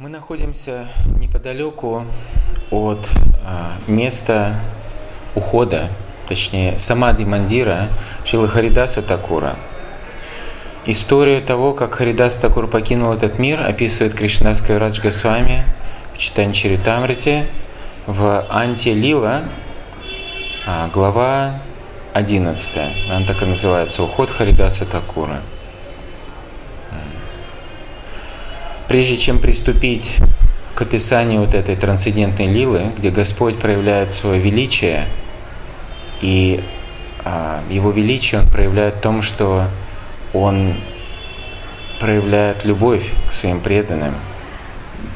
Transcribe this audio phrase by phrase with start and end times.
[0.00, 0.88] Мы находимся
[1.20, 2.04] неподалеку
[2.72, 3.08] от
[3.46, 4.56] а, места
[5.36, 5.88] ухода,
[6.28, 7.86] точнее, Самади Мандира
[8.24, 9.54] Шила Харидаса Такура.
[10.84, 15.64] Историю того, как Харидас Такур покинул этот мир, описывает Кришнадская Раджга с вами
[16.12, 17.46] в читании Чаритамрите
[18.08, 19.44] в Анти-Лила,
[20.66, 21.60] а, глава
[22.14, 22.78] 11.
[23.08, 25.40] Она так и называется «Уход Харидаса Такура».
[28.94, 30.18] Прежде чем приступить
[30.76, 35.06] к описанию вот этой трансцендентной лилы, где Господь проявляет свое величие,
[36.20, 36.62] и
[37.24, 39.64] а, Его величие Он проявляет в том, что
[40.32, 40.74] Он
[41.98, 44.14] проявляет любовь к своим преданным,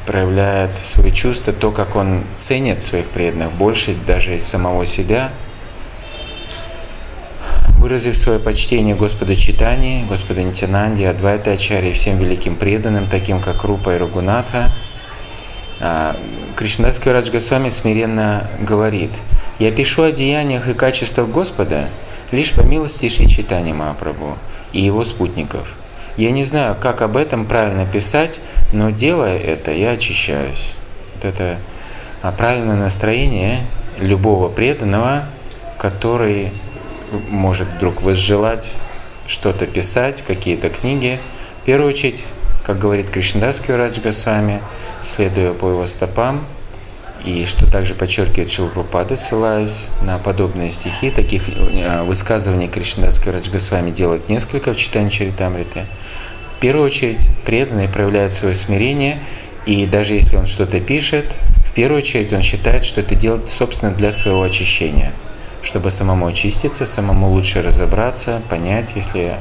[0.05, 5.31] проявляет свои чувства, то, как Он ценит своих преданных, больше даже из самого себя–
[7.79, 13.63] Выразив свое почтение Господу Читани, Господу Нитянанде, Адвайта Ачаре и всем великим преданным, таким как
[13.63, 14.69] Рупа и Рагунатха,
[15.79, 16.17] а,
[16.57, 19.11] Кришнадский Радж Госвами смиренно говорит,
[19.59, 21.87] «Я пишу о деяниях и качествах Господа
[22.33, 24.37] лишь по милости Шри Читани Махапрабху
[24.73, 25.73] и его спутников.
[26.17, 28.41] Я не знаю, как об этом правильно писать,
[28.73, 30.73] но делая это, я очищаюсь».
[31.15, 31.55] Вот это
[32.23, 33.61] а, правильное настроение
[33.99, 35.23] любого преданного,
[35.77, 36.51] который
[37.29, 38.71] может вдруг возжелать
[39.27, 41.19] что-то писать, какие-то книги.
[41.61, 42.23] В первую очередь,
[42.65, 44.61] как говорит Кришнадасский Радж Госвами,
[45.01, 46.43] следуя по его стопам,
[47.25, 53.91] и что также подчеркивает Шилпрупада, ссылаясь на подобные стихи, таких э, высказываний Кришнадасский Радж Госвами
[53.91, 55.85] делает несколько в читании Чаритамриты.
[56.57, 59.19] В первую очередь, преданный проявляет свое смирение,
[59.65, 61.25] и даже если он что-то пишет,
[61.67, 65.13] в первую очередь он считает, что это делает, собственно, для своего очищения–
[65.61, 69.35] чтобы самому очиститься, самому лучше разобраться, понять, если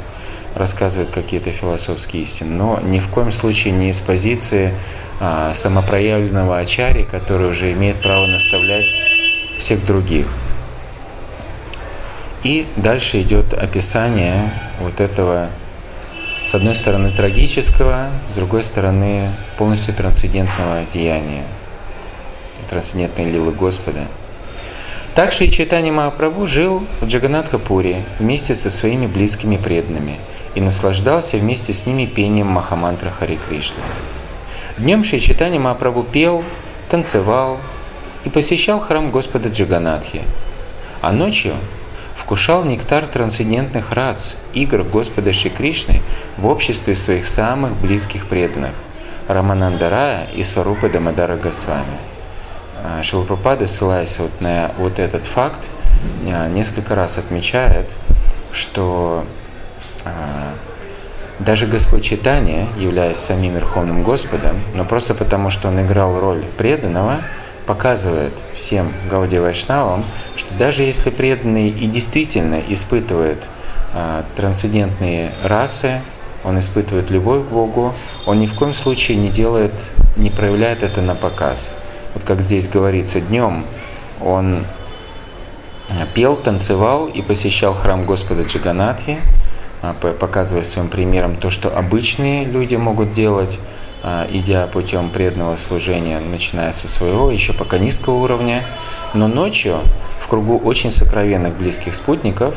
[0.55, 4.75] рассказывает какие-то философские истины, но ни в коем случае не из позиции
[5.21, 8.87] а, самопроявленного ачари, который уже имеет право наставлять
[9.59, 10.27] всех других.
[12.43, 15.49] И дальше идет описание вот этого,
[16.47, 21.45] с одной стороны, трагического, с другой стороны, полностью трансцендентного деяния,
[22.69, 24.07] трансцендентной лилы Господа–
[25.19, 30.17] так Шри Чайтани Махапрабху жил в Джаганатхапуре вместе со своими близкими преданными
[30.55, 33.81] и наслаждался вместе с ними пением Махамантра Хари Кришны.
[34.77, 36.45] Днем Шри Чайтани Махапрабху пел,
[36.89, 37.59] танцевал
[38.25, 40.23] и посещал храм Господа Джаганатхи,
[41.03, 41.57] а ночью
[42.15, 46.01] вкушал нектар трансцендентных рас, игр Господа Шри Кришны
[46.37, 48.75] в обществе своих самых близких преданных
[49.27, 52.08] Раманандарая и Сварупа Дамадара Госвами.
[52.85, 55.69] А, Шилпрапада, ссылаясь вот на вот этот факт,
[56.27, 57.91] а, несколько раз отмечает,
[58.53, 59.25] что
[60.05, 60.55] а,
[61.41, 67.17] даже Господь Читания, являясь самим Верховным Господом, но просто потому, что Он играл роль преданного,
[67.67, 70.05] показывает всем Гауди Вайшнавам,
[70.37, 73.45] что даже если преданный и действительно испытывает
[73.93, 76.01] а, трансцендентные расы,
[76.45, 77.93] он испытывает любовь к Богу,
[78.25, 79.75] он ни в коем случае не делает,
[80.17, 81.77] не проявляет это на показ–
[82.15, 83.65] вот как здесь говорится, днем
[84.21, 84.65] он
[86.15, 89.19] пел, танцевал и посещал храм Господа Джаганатхи,
[89.83, 93.59] а, показывая своим примером то, что обычные люди могут делать,
[94.03, 98.65] а, идя путем преданного служения, начиная со своего, еще пока низкого уровня.
[99.15, 99.81] Но ночью
[100.21, 102.55] в кругу очень сокровенных близких спутников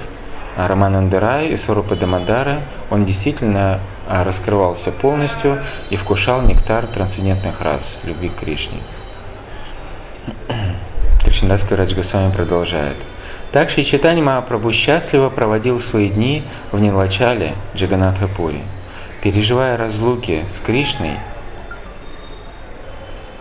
[0.57, 3.79] а, Романандерая и Сварупа Дамадара он действительно
[4.09, 8.79] раскрывался полностью и вкушал нектар трансцендентных рас любви к Кришне.
[11.23, 12.97] Кришнадас Раджга с вами продолжает.
[13.51, 18.61] Так Шри Читани Махапрабху счастливо проводил свои дни в Нилачале, Джаганатхапуре.
[19.21, 21.17] Переживая разлуки с Кришной,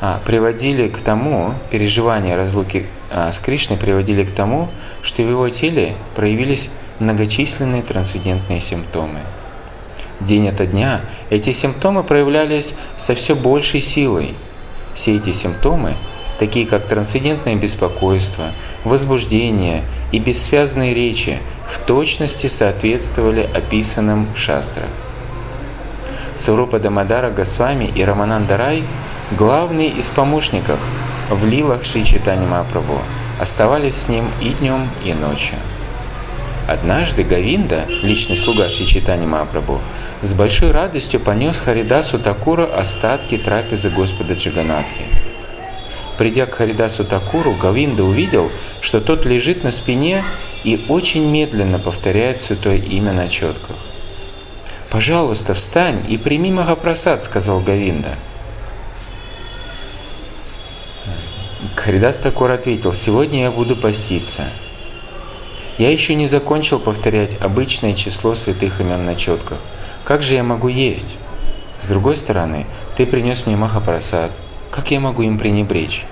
[0.01, 4.69] а, приводили к тому, переживания разлуки а, с Кришной приводили к тому,
[5.03, 6.71] что в его теле проявились
[7.01, 9.21] многочисленные трансцендентные симптомы.
[10.21, 14.35] День ото дня эти симптомы проявлялись со все большей силой.
[14.95, 15.97] Все эти симптомы
[16.41, 18.47] такие как трансцендентное беспокойство,
[18.83, 21.39] возбуждение и бессвязные речи,
[21.69, 24.89] в точности соответствовали описанным в шастрах.
[26.37, 28.83] Сарупа Дамадара Госвами и Рамананда Рай,
[29.33, 30.79] главные из помощников
[31.29, 32.99] в лилах Шри Читани Мапрабху,
[33.39, 35.59] оставались с ним и днем, и ночью.
[36.67, 39.79] Однажды Гавинда, личный слуга Шри Читани Мапрабху,
[40.23, 45.30] с большой радостью понес Харидасу Такура остатки трапезы Господа Джаганатхи.
[46.21, 48.53] Придя к Харидасу Такуру, Гавинда увидел,
[48.83, 50.23] что тот лежит на спине
[50.65, 53.77] и очень медленно повторяет святое имя на четках.
[54.91, 58.11] «Пожалуйста, встань и прими Махапрасад»,— сказал Гавинда.
[61.75, 64.45] Харидас Такур ответил, сегодня я буду поститься.
[65.79, 69.57] Я еще не закончил повторять обычное число святых имен на четках.
[70.05, 71.17] Как же я могу есть?
[71.81, 74.31] С другой стороны, ты принес мне Махапрасад.
[74.71, 76.07] Как я могу им пренебречь?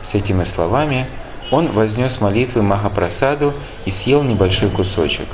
[0.00, 1.06] С этими словами
[1.50, 3.54] он вознес молитвы Махапрасаду
[3.84, 5.28] и съел небольшой кусочек.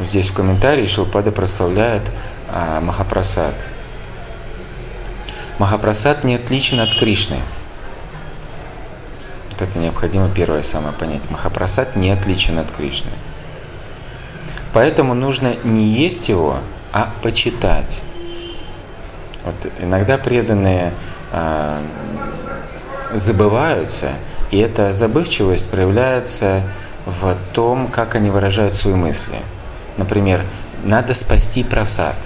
[0.00, 2.02] Здесь в комментарии Шилпада прославляет
[2.48, 3.54] а, Махапрасад.
[5.58, 7.38] Махапрасад не отличен от Кришны.
[9.50, 11.22] Вот это необходимо первое самое понять.
[11.30, 13.10] Махапрасад не отличен от Кришны.
[14.72, 16.58] Поэтому нужно не есть его,
[16.92, 18.02] а почитать.
[19.44, 20.92] Вот иногда преданные
[23.14, 24.12] забываются,
[24.50, 26.62] и эта забывчивость проявляется
[27.06, 29.36] в том, как они выражают свои мысли.
[29.96, 30.44] Например,
[30.84, 32.16] надо спасти просад.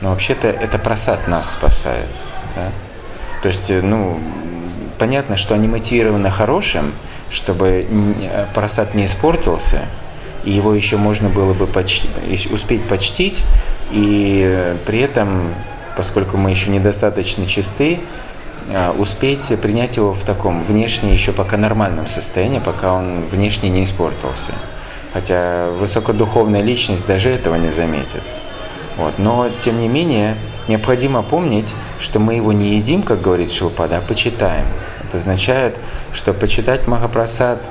[0.00, 2.08] Но вообще-то это просад нас спасает.
[2.56, 2.70] Да?
[3.42, 4.18] То есть, э, ну,
[4.98, 6.92] понятно, что они мотивированы хорошим,
[7.30, 7.86] чтобы
[8.54, 9.82] просад не испортился,
[10.44, 12.08] и его еще можно было бы почти,
[12.50, 13.42] успеть почтить,
[13.90, 15.54] и при этом,
[15.96, 18.00] поскольку мы еще недостаточно чисты,
[18.72, 23.84] а, успеть принять его в таком внешне еще пока нормальном состоянии, пока он внешне не
[23.84, 24.52] испортился.
[25.12, 28.22] Хотя высокодуховная личность даже этого не заметит.
[28.96, 29.18] Вот.
[29.18, 30.36] Но, тем не менее,
[30.68, 34.66] необходимо помнить, что мы его не едим, как говорит Шилпада, а почитаем.
[35.06, 35.76] Это означает,
[36.12, 37.68] что почитать Махапрасад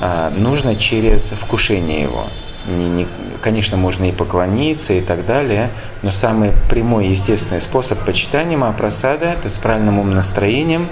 [0.00, 2.26] а, нужно через вкушение его.
[2.66, 3.06] Не, не,
[3.42, 5.70] конечно, можно и поклониться и так далее,
[6.02, 10.88] но самый прямой естественный способ почитания Махапрасада– это с правильным умным настроением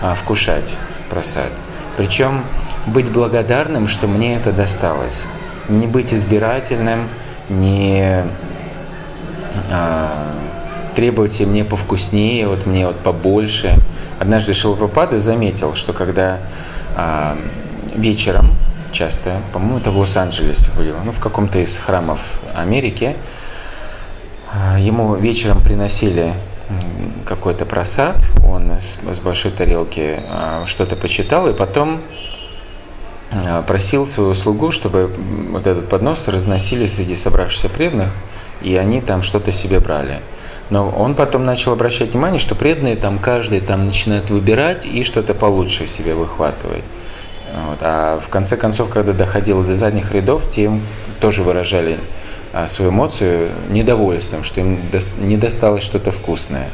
[0.00, 0.74] а, вкушать
[1.08, 1.50] просад.
[1.96, 2.42] Причем
[2.86, 5.26] быть благодарным, что мне это досталось.
[5.68, 7.08] Не быть избирательным,
[7.48, 8.24] не
[9.70, 10.32] а,
[10.96, 13.76] требуйте мне повкуснее, вот мне вот побольше.
[14.18, 16.38] Однажды Шилпрапада заметил, что когда
[16.96, 17.36] а,
[17.94, 18.56] вечером,
[18.92, 22.20] часто, по-моему, это в Лос-Анджелесе было, ну, в каком-то из храмов
[22.54, 23.16] Америки,
[24.52, 26.32] а, ему вечером приносили
[27.24, 28.16] какой-то просад,
[28.46, 32.00] он с, большой тарелки а, что-то почитал, и потом
[33.30, 35.10] а, просил свою слугу, чтобы
[35.50, 38.10] вот этот поднос разносили среди собравшихся преданных,
[38.60, 40.20] и они там что-то себе брали.
[40.70, 45.34] Но он потом начал обращать внимание, что преданные там каждый там начинает выбирать и что-то
[45.34, 46.84] получше себе выхватывать.
[47.52, 47.78] Вот.
[47.80, 50.70] А в конце концов, когда доходило до задних рядов, те
[51.20, 51.98] тоже выражали
[52.52, 54.78] а, свою эмоцию недовольством, что им
[55.18, 56.68] не досталось что-то вкусное.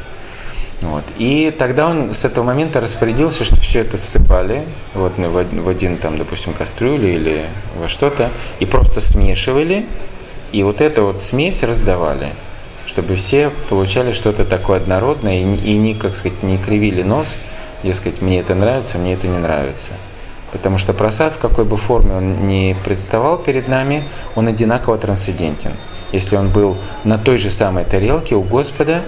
[0.81, 1.03] Вот.
[1.17, 6.17] И тогда он с этого момента распорядился, что все это ссыпали вот, в один, там,
[6.17, 7.45] допустим, кастрюлю или
[7.77, 9.85] во что-то, и просто смешивали,
[10.53, 12.29] и вот эту вот смесь раздавали,
[12.85, 17.37] чтобы все получали что-то такое однородное и, и не, как сказать, не кривили нос,
[17.83, 19.93] дескать, мне это нравится, мне это не нравится.
[20.51, 24.03] Потому что просад, в какой бы форме он ни представал перед нами,
[24.35, 25.73] он одинаково трансцендентен.
[26.11, 29.01] Если он был на той же самой тарелке у Господа,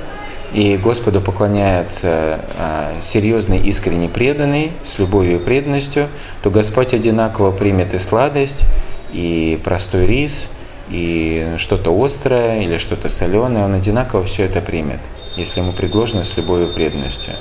[0.53, 6.09] и Господу поклоняется а, серьезный, искренне преданный, с любовью и преданностью,
[6.43, 8.65] то Господь одинаково примет и сладость,
[9.13, 10.49] и простой рис–
[10.91, 14.99] и что-то острое или что-то соленое, он одинаково все это примет,
[15.37, 17.33] если ему предложено с любой преданностью.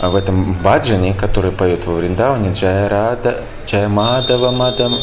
[0.00, 4.94] А в этом баджане, который поет во Вриндаване, Джая Рада, Джая Мадава Мадам,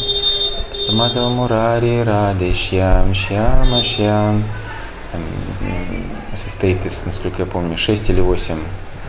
[0.92, 4.44] Мадава Мурари Рады Шьям Шьяма Шьям,
[6.34, 8.56] состоит из, насколько я помню, 6 или 8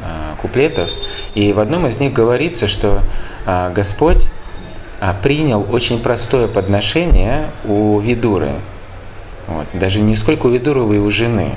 [0.04, 0.90] а, куплетов.
[1.36, 3.02] И в одном из них говорится, что
[3.46, 4.28] а, Господь
[5.00, 8.52] а, принял очень простое подношение у Видуры.
[9.48, 9.68] Вот.
[9.74, 11.56] Даже не сколько у Видуровой, у жены.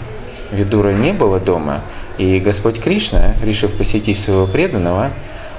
[0.53, 1.81] Видура не было дома,
[2.19, 5.11] и Господь Кришна, решив посетить своего преданного,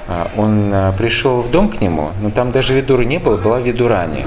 [0.07, 3.59] а, он а, пришел в дом к нему, но там даже Видуры не было, была
[3.59, 4.25] Видурани,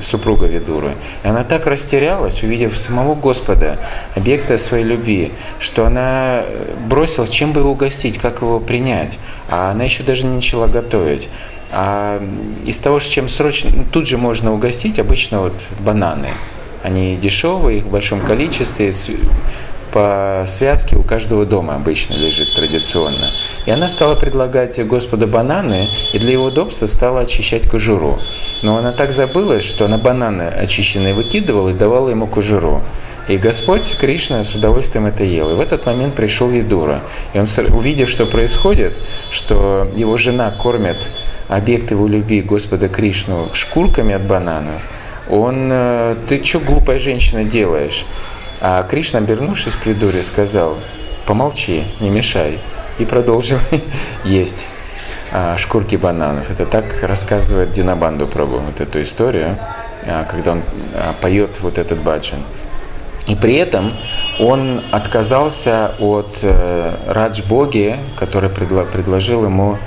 [0.00, 0.94] супруга Видуры.
[1.22, 3.78] И она так растерялась, увидев самого Господа,
[4.16, 6.42] объекта своей любви, что она
[6.88, 9.18] бросилась, чем бы его угостить, как его принять.
[9.48, 11.28] А она еще даже не начала готовить.
[11.72, 12.20] А
[12.64, 16.30] из того, чем срочно, тут же можно угостить, обычно вот бананы.
[16.82, 18.90] Они дешевые, их в большом количестве,
[19.92, 23.30] по связке у каждого дома обычно лежит традиционно.
[23.66, 28.18] И она стала предлагать Господу бананы, и для его удобства стала очищать кожуру.
[28.62, 32.82] Но она так забыла, что она бананы очищенные выкидывала и давала ему кожуру.
[33.28, 35.50] И Господь Кришна с удовольствием это ел.
[35.50, 37.00] И в этот момент пришел Видура.
[37.32, 38.96] И он, увидев, что происходит,
[39.30, 41.08] что его жена кормит
[41.48, 44.80] объект его любви Господа Кришну шкурками от банана,
[45.28, 48.04] он, э, ты что, глупая женщина, делаешь?
[48.60, 50.76] А Кришна, обернувшись к Видуре, сказал,
[51.24, 52.58] помолчи, не мешай,
[52.98, 53.58] и продолжим
[54.24, 54.68] есть
[55.32, 56.50] а, шкурки бананов.
[56.50, 59.56] Это так рассказывает Динабанду Прабу, вот эту историю,
[60.04, 60.62] а, когда он
[60.94, 62.40] а, поет вот этот баджан.
[63.26, 63.94] И при этом
[64.40, 69.78] он отказался от э, Радж-боги, который предло- предложил ему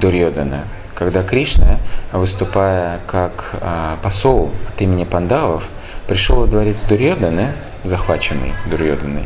[0.00, 0.64] Дурьодана.
[0.94, 1.78] Когда Кришна,
[2.12, 3.54] выступая как
[4.02, 5.68] посол от имени пандавов,
[6.06, 7.52] пришел во дворец Дурьоданы,
[7.84, 9.24] захваченный Дурьоданой,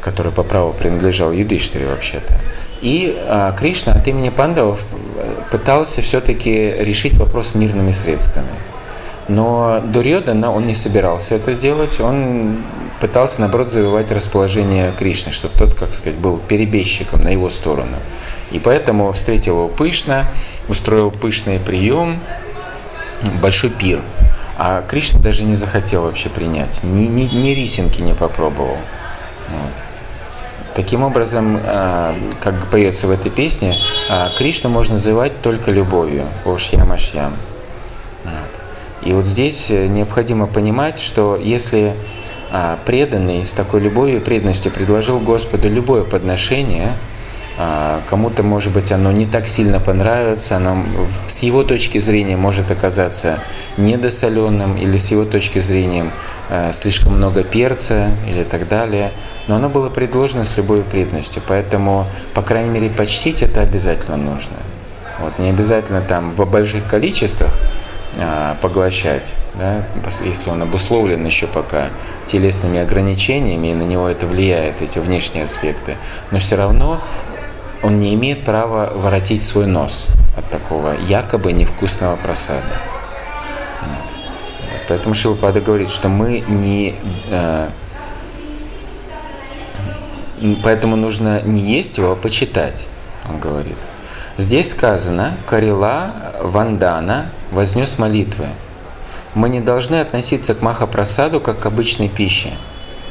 [0.00, 2.34] который по праву принадлежал Юдиштире вообще-то.
[2.80, 4.84] И э, Кришна от имени пандавов
[5.50, 8.46] пытался все-таки решить вопрос мирными средствами.
[9.26, 12.62] Но Дурьодана, он не собирался это сделать, он
[13.00, 17.96] пытался, наоборот, завоевать расположение Кришны, чтобы тот, как сказать, был перебежчиком на его сторону.
[18.50, 20.26] И поэтому встретил его пышно,
[20.68, 22.18] устроил пышный прием,
[23.42, 24.00] большой пир.
[24.58, 28.76] А Кришна даже не захотел вообще принять, ни, ни, ни рисинки не попробовал.
[29.48, 29.72] Вот.
[30.74, 33.76] Таким образом, а, как поется в этой песне,
[34.10, 36.24] а, Кришну можно называть только любовью.
[36.44, 37.34] Ошьям ашьям.
[39.02, 41.94] И вот здесь э, необходимо понимать, что если
[42.84, 46.94] преданный с такой любовью и преданностью предложил Господу любое подношение,
[48.08, 50.84] кому-то, может быть, оно не так сильно понравится, оно
[51.26, 53.40] с его точки зрения может оказаться
[53.76, 56.10] недосоленным или с его точки зрения
[56.48, 59.10] а, слишком много перца или так далее,
[59.48, 64.56] но оно было предложено с любой преданностью, поэтому, по крайней мере, почтить это обязательно нужно.
[65.18, 67.50] Вот, не обязательно там в больших количествах,
[68.18, 69.82] а, поглощать, да,
[70.24, 71.88] если он обусловлен еще пока
[72.24, 75.96] телесными ограничениями, и на него это влияет, эти внешние аспекты,
[76.30, 77.00] но все равно
[77.82, 82.62] он не имеет права воротить свой нос от такого якобы невкусного просада.
[83.82, 84.08] Вот.
[84.88, 86.94] Поэтому Шилпада говорит, что мы не...
[87.30, 87.68] Э,
[90.62, 92.86] поэтому нужно не есть его, а почитать,
[93.28, 93.76] он говорит.
[94.36, 98.46] Здесь сказано «Карила Вандана вознес молитвы».
[99.34, 102.52] Мы не должны относиться к Махапрасаду как к обычной пище.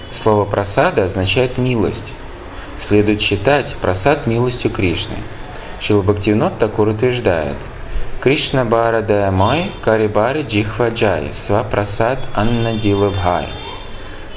[0.09, 2.13] Слово «прасада» означает «милость».
[2.77, 5.15] Следует считать прасад милостью Кришны.
[5.79, 7.57] Шила Бхактивинод Такур утверждает
[8.21, 13.47] Кришна Барада Май Карибари Джихва Джай Сва Прасад Анна Дилабхай.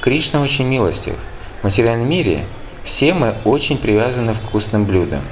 [0.01, 1.15] Кришна очень милостив.
[1.61, 2.45] В материальном мире
[2.83, 5.21] все мы очень привязаны к вкусным блюдам–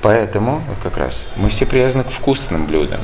[0.00, 3.00] Поэтому, вот как раз, мы все привязаны к вкусным блюдам.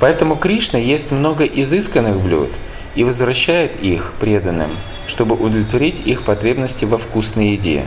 [0.00, 2.50] Поэтому Кришна ест много изысканных блюд
[2.98, 4.72] и возвращает их преданным,
[5.06, 7.84] чтобы удовлетворить их потребности во вкусной еде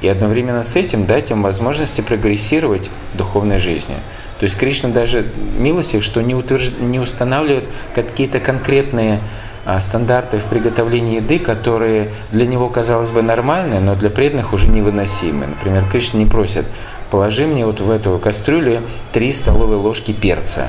[0.00, 3.96] и одновременно с этим дать им возможности прогрессировать в духовной жизни.
[4.40, 5.26] То есть Кришна даже
[5.58, 6.80] милостив, что не, утвержд...
[6.80, 9.20] не устанавливает какие-то конкретные
[9.66, 14.68] а, стандарты в приготовлении еды, которые для него, казалось бы, нормальны, но для преданных уже
[14.68, 15.46] невыносимы.
[15.46, 16.64] Например, Кришна не просит,
[17.10, 18.80] положи мне вот в эту кастрюлю
[19.12, 20.68] три столовые ложки перца.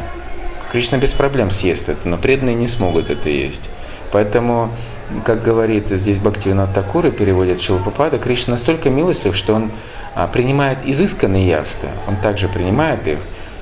[0.69, 3.69] Кришна без проблем съест это, но преданные не смогут это есть.
[4.15, 4.69] Поэтому,
[5.25, 9.71] как говорит здесь Бхактивинат Такура, переводит Шилпапада, Кришна настолько милостлив, что он
[10.15, 13.19] а, принимает изысканные явства, он также принимает их,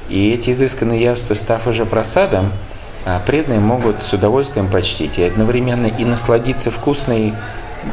[0.09, 2.51] и эти изысканные явства, став уже просадом,
[3.03, 7.33] а преданные могут с удовольствием почтить и одновременно и насладиться вкусной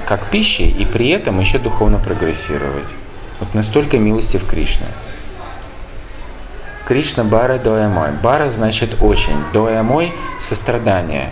[0.07, 2.93] как пищей, и при этом еще духовно прогрессировать.
[3.39, 4.89] Вот настолько милостив Кришна.
[6.87, 8.11] Кришна Бара Доямой.
[8.23, 9.43] Бара значит очень.
[9.55, 11.31] Доямой– сострадание.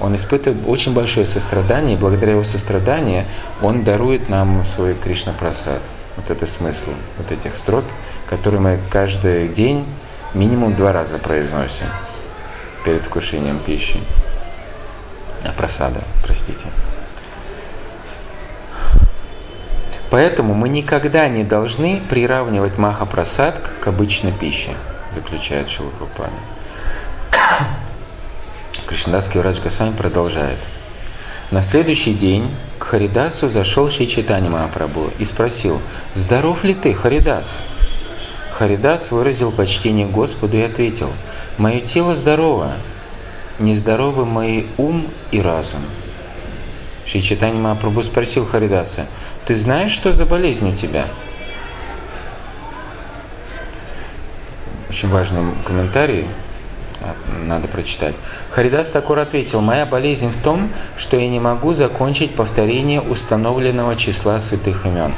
[0.00, 3.24] Он испытывает очень большое сострадание, и благодаря его состраданию
[3.62, 5.80] он дарует нам свой Кришна Прасад.
[6.16, 7.84] Вот это смысл вот этих строк,
[8.28, 9.86] которые мы каждый день
[10.34, 11.86] минимум два раза произносим
[12.84, 14.00] перед вкушением пищи.
[15.44, 16.66] А просада, простите.
[20.10, 24.72] Поэтому мы никогда не должны приравнивать маха-прасад к обычной пище,
[25.10, 26.32] заключает Шилапрапада.
[28.86, 30.58] Кришнадасский врач Гасвами продолжает.
[31.50, 35.80] На следующий день к Харидасу зашел Шичитани Махапрабху и спросил,
[36.14, 37.62] «Здоров ли ты, Харидас?»
[38.52, 41.10] Харидас выразил почтение Господу и ответил,
[41.58, 42.72] «Мое тело здорово,
[43.58, 45.82] нездоровы мои ум и разум».
[47.04, 49.06] Шри Читани Махапрабху спросил Харидаса,
[49.44, 51.06] «Ты знаешь, что за болезнь у тебя?»
[54.88, 56.26] Очень важный комментарий,
[57.44, 58.14] надо прочитать.
[58.50, 64.40] Харидас Такур ответил, «Моя болезнь в том, что я не могу закончить повторение установленного числа
[64.40, 65.12] святых имен».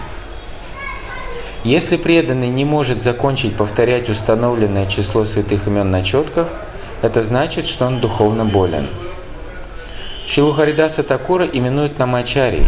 [1.64, 6.48] Если преданный не может закончить повторять установленное число святых имен на четках,
[7.02, 8.88] это значит, что он духовно болен.
[10.26, 12.66] Шилу Харидаса Такура именуют намачарий.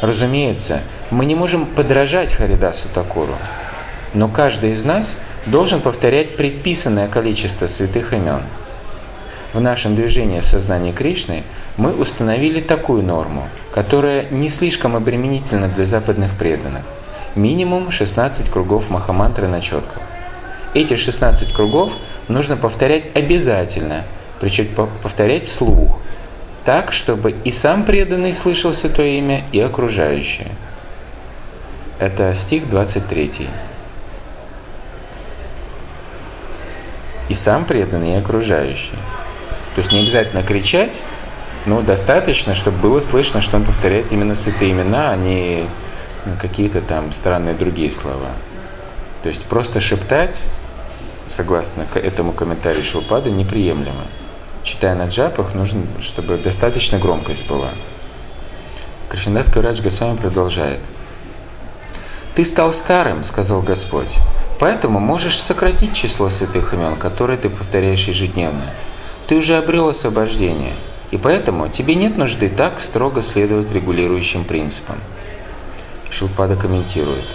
[0.00, 3.34] Разумеется, мы не можем подражать Харидасу Такуру,
[4.14, 8.42] но каждый из нас должен повторять предписанное количество святых имен.
[9.52, 11.44] В нашем движении в сознании Кришны
[11.76, 16.82] мы установили такую норму, которая не слишком обременительна для западных преданных.
[17.36, 20.02] Минимум 16 кругов Махамантры на четках.
[20.74, 21.92] Эти 16 кругов
[22.26, 24.02] нужно повторять обязательно,
[24.40, 24.66] причем
[25.02, 25.98] повторять вслух,
[26.64, 30.48] так, чтобы и сам преданный слышал Святое Имя, и окружающие.
[32.00, 33.48] Это стих 23.
[37.28, 38.96] И сам преданный, и окружающий.
[39.74, 41.00] То есть не обязательно кричать,
[41.66, 45.66] но достаточно, чтобы было слышно, что он повторяет именно святые имена, а не
[46.40, 48.30] какие-то там странные другие слова.
[49.22, 50.42] То есть просто шептать,
[51.26, 54.04] согласно этому комментарию Шилпада, неприемлемо.
[54.62, 57.70] Читая на джапах, нужно, чтобы достаточно громкость была.
[59.08, 60.80] Кришнадас Каврадж Госвами продолжает.
[62.34, 64.12] «Ты стал старым,— сказал Господь,—
[64.64, 68.64] поэтому можешь сократить число святых имен, которые ты повторяешь ежедневно.
[69.26, 70.72] Ты уже обрел освобождение,
[71.10, 74.96] и поэтому тебе нет нужды так строго следовать регулирующим принципам.
[76.08, 77.26] Шилпада комментирует.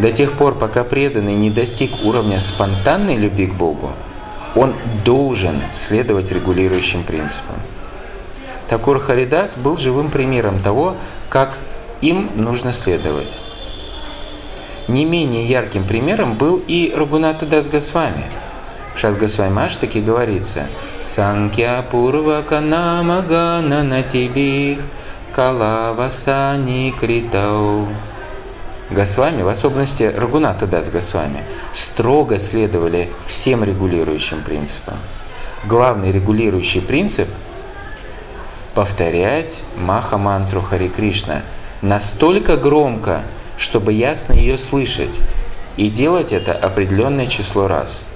[0.00, 3.92] До тех пор, пока преданный не достиг уровня спонтанной любви к Богу,
[4.56, 4.74] он
[5.04, 7.54] должен следовать регулирующим принципам.
[8.68, 10.96] Такур Харидас был живым примером того,
[11.28, 11.58] как
[12.00, 13.36] им нужно следовать.
[14.88, 18.24] Не менее ярким примером был и Рагуната Дас Госвами–
[18.94, 20.68] в Шадгасваймаш таки говорится
[21.00, 24.78] «Санкья пурвака намагана на тебе
[25.32, 27.88] калавасани критау».
[28.90, 34.94] Госвами, в особенности Рагуната Дас Госвами, строго следовали всем регулирующим принципам.
[35.64, 37.28] Главный регулирующий принцип–
[38.74, 41.42] повторять Маха-мантру Хари Кришна
[41.82, 43.22] настолько громко,
[43.56, 45.18] чтобы ясно ее слышать,
[45.76, 48.04] и делать это определенное число раз–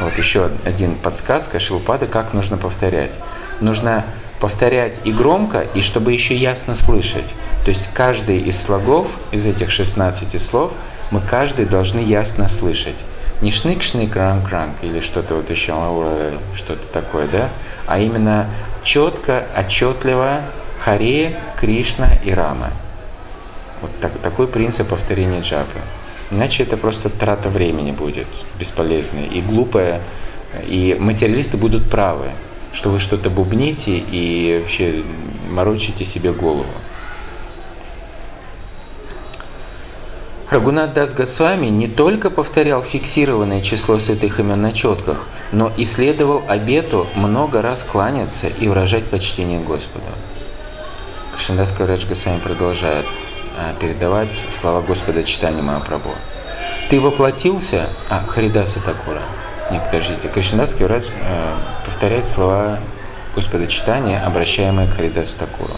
[0.00, 3.18] вот еще один подсказка Шилпада, как нужно повторять.
[3.60, 4.04] Нужно
[4.40, 7.34] повторять и громко, и чтобы еще ясно слышать.
[7.64, 10.72] То есть каждый из слогов, из этих 16 слов,
[11.10, 13.04] мы каждый должны ясно слышать.
[13.40, 15.72] Не шнык-шнык, ранг-ранг или что-то вот еще,
[16.54, 17.48] что-то такое, да?
[17.86, 18.48] А именно
[18.84, 20.42] четко, отчетливо
[20.78, 22.70] Харе, Кришна и Рама.
[23.80, 25.78] Вот так, такой принцип повторения джапы.
[26.30, 28.26] Иначе это просто трата времени будет
[28.58, 30.02] бесполезная и глупая.
[30.66, 32.30] И материалисты будут правы,
[32.72, 35.02] что вы что-то бубните и вообще
[35.50, 36.66] морочите себе голову.
[40.50, 46.42] Рагунат Дас Госвами не только повторял фиксированное число святых имен на четках, но и следовал
[46.48, 50.06] обету много раз кланяться и выражать почтение Господу.
[51.36, 53.04] Кришнадас Каврадж Госвами продолжает–
[53.80, 56.14] передавать слова Господа читания Махапрабху.
[56.90, 59.20] Ты воплотился, а Харидаса Такура,
[59.70, 62.78] нет, подождите, Кришнадас Каврадж э, повторяет слова
[63.34, 65.74] Господа читания, обращаемые к Харидасу Такуру.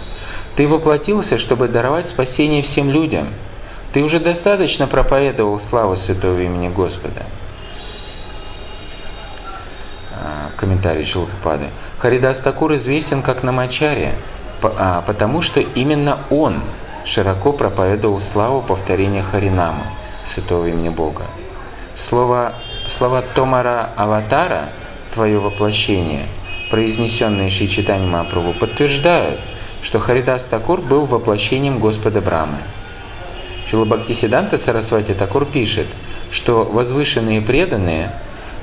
[0.55, 3.29] Ты воплотился, чтобы даровать спасение всем людям.
[3.93, 7.23] Ты уже достаточно проповедовал славу святого имени Господа.
[10.15, 11.71] А, комментарий Шилпады.
[11.99, 14.15] Харидас Такур известен как Намачария,
[14.63, 16.63] а, потому что именно он
[17.05, 19.85] широко проповедовал славу повторения Харинама,
[20.25, 21.25] святого имени Бога.
[21.95, 22.55] Слово,
[22.87, 24.71] слова Томара Аватара,
[25.13, 26.27] твое воплощение,
[26.71, 29.41] произнесенные Шичитани Мапрабху, подтверждают,
[29.83, 32.59] что Харидас Такур был воплощением Господа Брамы.
[33.67, 35.87] Шилабхактисиданта Сарасвати Такур пишет,
[36.31, 38.11] что возвышенные преданные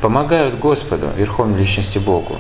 [0.01, 2.37] помогают Господу, Верховной Личности Богу,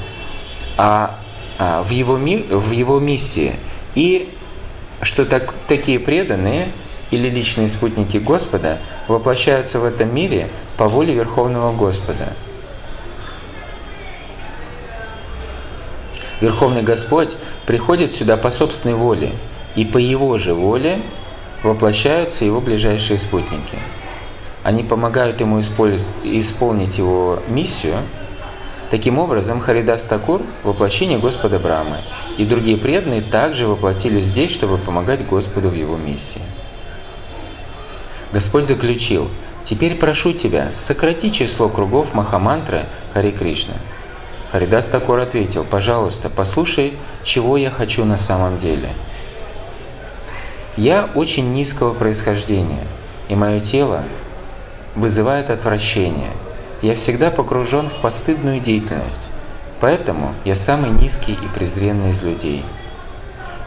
[0.77, 1.17] а,
[1.57, 3.53] а в, его, в его миссии
[3.95, 4.29] и
[5.01, 6.71] что так, такие преданные
[7.11, 12.33] или личные спутники Господа воплощаются в этом мире по воле Верховного Господа.
[16.41, 19.31] Верховный Господь приходит сюда по собственной воле,
[19.75, 21.01] и по Его же воле
[21.63, 23.79] воплощаются Его ближайшие спутники.
[24.63, 28.01] Они помогают Ему исполнить Его миссию–
[28.89, 31.97] Таким образом, Харидас Такур– воплощение Господа Брамы,
[32.37, 36.41] и другие преданные также воплотились здесь, чтобы помогать Господу в его миссии.
[38.31, 39.27] Господь заключил,
[39.63, 43.73] «Теперь прошу тебя, сократи число кругов Махамантры Хари Кришна».
[44.53, 48.89] Харидас Такур ответил, «Пожалуйста, послушай, чего я хочу на самом деле.
[50.77, 52.85] Я очень низкого происхождения,
[53.27, 54.03] и мое тело
[54.95, 56.31] вызывает отвращение–
[56.81, 59.29] я всегда погружен в постыдную деятельность,
[59.79, 62.63] поэтому я самый низкий и презренный из людей.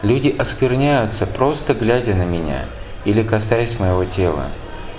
[0.01, 2.65] Люди оскверняются, просто глядя на меня
[3.05, 4.47] или касаясь моего тела.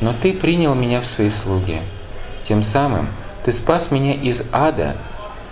[0.01, 1.81] Но Ты принял меня в свои слуги.
[2.42, 3.09] Тем самым
[3.44, 4.96] Ты спас меня из ада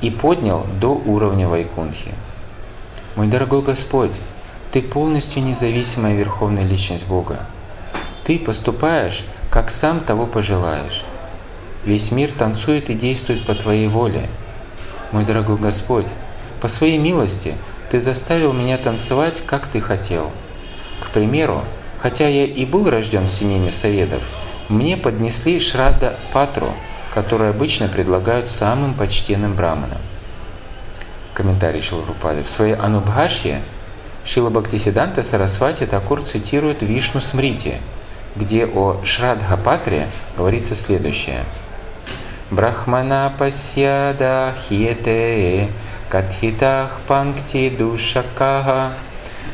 [0.01, 2.13] и поднял до уровня Вайкунхи.
[3.17, 4.21] Мой дорогой Господь,
[4.71, 7.41] Ты полностью независимая Верховная Личность Бога.
[8.25, 11.05] Ты поступаешь, как сам того пожелаешь.
[11.85, 14.29] Весь мир танцует и действует по Твоей воле.
[15.13, 16.07] Мой дорогой Господь,
[16.61, 17.55] по Своей милости
[17.91, 20.31] Ты заставил меня танцевать, как Ты хотел.
[21.01, 21.65] К примеру,
[21.99, 24.23] хотя я и был рожден в семье мясоедов,
[24.69, 26.73] мне поднесли Шрадда Патру,
[27.15, 29.99] который обычно предлагают самым почтенным браманам.
[31.33, 32.43] Комментарий Шилрупады.
[32.43, 33.63] В своей Анубхашье
[34.23, 37.79] Шила Бхактисиданта Сарасвати Такур цитирует Вишну Смрити,
[38.37, 41.45] где о Шрадхапатре говорится следующее–
[42.51, 45.69] Брахмана пасьяда хьете
[46.09, 48.91] катхитах панкти душакаха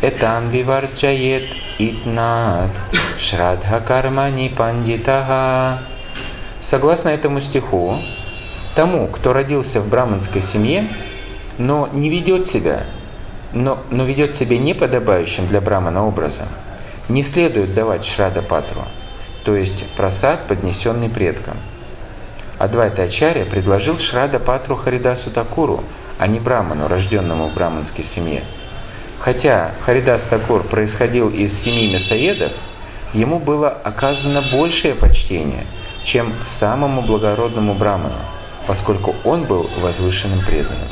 [0.00, 1.44] этан виварчает
[1.78, 2.70] итнат
[3.18, 5.80] шрадха кармани пандитаха.
[6.62, 7.98] Согласно этому стиху,
[8.74, 10.88] тому, кто родился в браманской семье,
[11.58, 12.84] но не ведет себя,
[13.52, 16.48] но, но ведет себя неподобающим для брамана образом,
[17.10, 18.84] не следует давать шрада патру,
[19.44, 21.58] то есть просад, поднесенный предкам–
[22.58, 25.84] Адвайта Ачарья предложил Шрада Патру Харидасу Такуру,
[26.18, 28.42] а не Браману, рожденному в браманской семье.
[29.18, 32.52] Хотя Харидас Такур происходил из семьи мясоедов,
[33.12, 35.66] ему было оказано большее почтение,
[36.02, 38.14] чем самому благородному Браману,
[38.66, 40.88] поскольку он был возвышенным преданным.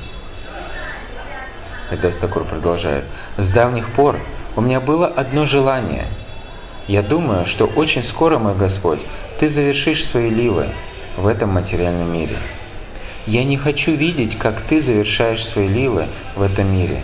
[1.89, 3.05] Харидас Такур продолжает.
[3.39, 4.19] «С давних пор
[4.55, 6.05] у меня было одно желание.
[6.89, 9.01] Я думаю, что очень скоро, мой Господь,
[9.39, 10.69] Ты завершишь свои лилы,
[11.17, 12.37] в этом материальном мире.
[13.27, 17.03] Я не хочу видеть, как ты завершаешь свои лилы в этом мире.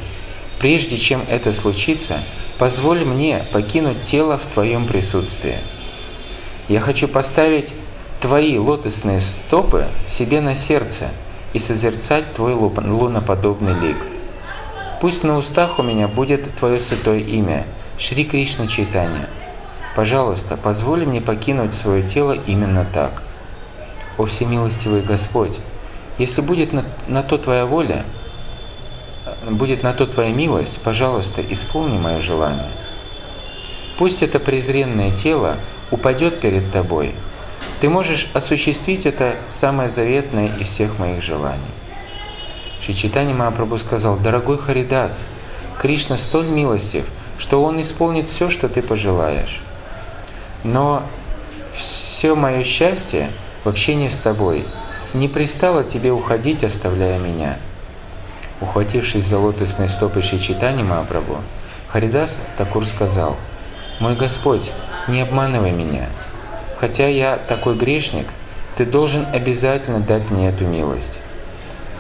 [0.59, 2.19] Прежде чем это случится,
[2.59, 5.59] позволь мне покинуть тело в твоем присутствии.
[6.69, 7.75] Я хочу поставить
[8.21, 11.09] твои лотосные стопы себе на сердце
[11.55, 13.97] и созерцать твой луноподобный лик.
[15.01, 17.65] Пусть на устах у меня будет твое святое имя,
[17.99, 19.29] Шри Кришна Чайтанья.
[19.97, 23.23] Пожалуйста, позволь мне покинуть свое тело именно так–
[24.21, 25.59] о всемилостивый Господь,
[26.19, 28.05] если будет на, на то Твоя воля,
[29.49, 32.71] будет на то Твоя милость, пожалуйста, исполни мое желание.
[33.97, 35.57] Пусть это презренное тело
[35.91, 37.15] упадет перед Тобой.
[37.81, 41.61] Ты можешь осуществить это самое заветное из всех моих желаний.
[42.81, 45.27] Шичитани Махапрабху сказал, «Дорогой Харидас,
[45.79, 47.07] Кришна столь милостив,
[47.39, 49.63] что Он исполнит все, что ты пожелаешь.
[50.63, 51.03] Но
[51.73, 53.31] все мое счастье
[53.65, 54.65] в общении с тобой.
[55.15, 57.59] Не пристало тебе уходить, оставляя меня.
[58.61, 61.39] Ухватившись за лотосной стопы Шичитани Махапрабху,
[61.89, 63.37] Харидас Такур сказал,
[63.99, 64.71] «Мой Господь,
[65.09, 66.09] не обманывай меня.
[66.79, 68.27] Хотя я такой грешник,
[68.77, 71.21] ты должен обязательно дать мне эту милость.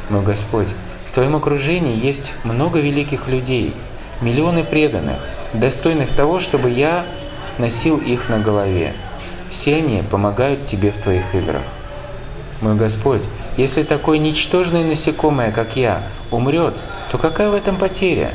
[0.08, 0.68] Мой Господь,
[1.06, 3.74] в Твоем окружении есть много великих людей,
[4.20, 5.18] миллионы преданных,
[5.52, 7.04] достойных того, чтобы я
[7.58, 8.94] носил их на голове.
[9.50, 11.62] Все они помогают тебе в твоих играх.
[12.60, 13.22] Мой Господь,
[13.56, 16.76] если такое ничтожное насекомое, как я, умрет,
[17.10, 18.32] то какая в этом потеря?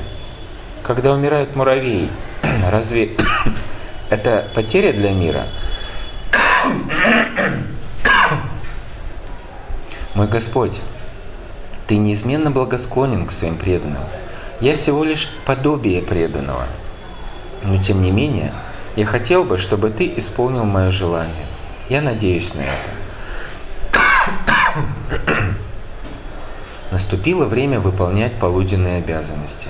[0.84, 2.10] Когда умирают муравьи,
[2.69, 3.12] разве
[4.10, 5.45] это потеря для мира?
[10.15, 10.82] Мой Господь,
[11.88, 14.01] Ты неизменно благосклонен к своим преданным.
[14.60, 16.65] Я всего лишь подобие преданного.
[17.63, 18.51] Но тем не менее,
[18.95, 21.45] я хотел бы, чтобы ты исполнил мое желание.
[21.89, 22.95] Я надеюсь на это.
[26.91, 29.67] Наступило время выполнять полуденные обязанности.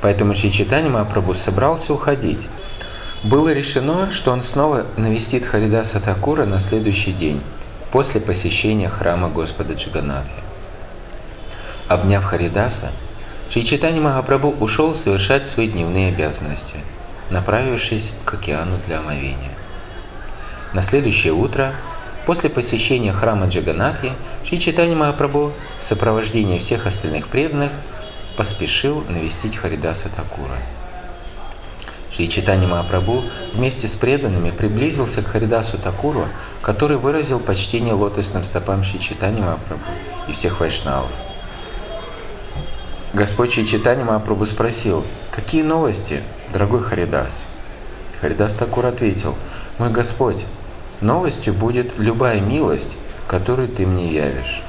[0.00, 2.48] Поэтому Шичитани Махапрабху собрался уходить.
[3.22, 7.42] Было решено, что он снова навестит Харидаса Такура на следующий день,
[7.92, 10.42] после посещения храма Господа Джаганатхи.
[11.86, 12.90] Обняв Харидаса,
[13.50, 16.76] Шичитани Махапрабху ушел совершать свои дневные обязанности–
[17.30, 19.52] направившись к океану для омовения.
[20.72, 21.72] На следующее утро,
[22.26, 24.12] после посещения храма Джаганатхи,
[24.44, 27.72] Шри Чайтанья Махапрабху в сопровождении всех остальных преданных
[28.36, 30.56] поспешил навестить Харидаса Такура.
[32.12, 36.26] Шри Чайтанья Махапрабху вместе с преданными приблизился к Харидасу Такуру,
[36.62, 39.90] который выразил почтение лотосным стопам Шри Чайтанья Махапрабху
[40.28, 41.10] и всех вайшнавов.
[43.14, 47.46] Господь Шри Чайтанья Махапрабху спросил, какие новости дорогой Харидас.
[48.20, 49.36] Харидас Такур ответил,
[49.78, 50.44] «Мой Господь,
[51.00, 54.62] новостью будет любая милость, которую ты мне явишь».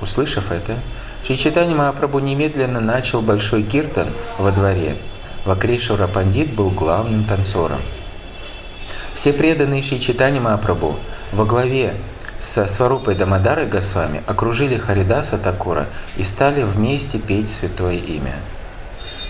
[0.00, 0.76] Услышав это,
[1.22, 4.08] Шичитани Махапрабху немедленно начал большой киртан
[4.38, 4.96] во дворе,
[5.44, 7.80] Вакрешвара Пандит был главным танцором.
[9.14, 10.96] Все преданные Шри Читани Махапрабху
[11.32, 11.94] во главе
[12.40, 18.34] со Сварупой Дамадарой Госвами окружили Харидаса Такура и стали вместе петь святое имя.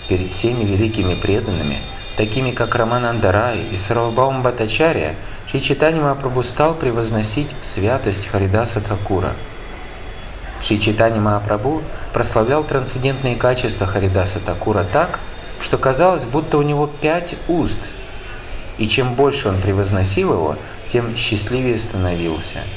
[0.09, 1.79] Перед всеми великими преданными,
[2.17, 5.14] такими как Рамананда Рай и Сарвабаум Батачария,
[5.47, 9.33] Шри Читани Махапрабху стал превозносить святость Харидаса Такура.
[10.61, 15.21] Шри Читани Махапрабху прославлял трансцендентные качества Харидаса Такура так,
[15.61, 17.90] что казалось, будто у него пять уст,
[18.77, 20.57] и чем больше он превозносил его,
[20.88, 22.59] тем счастливее становился–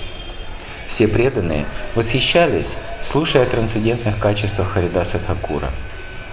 [0.87, 5.69] все преданные восхищались, слушая о трансцендентных качествах Харидаса Такура.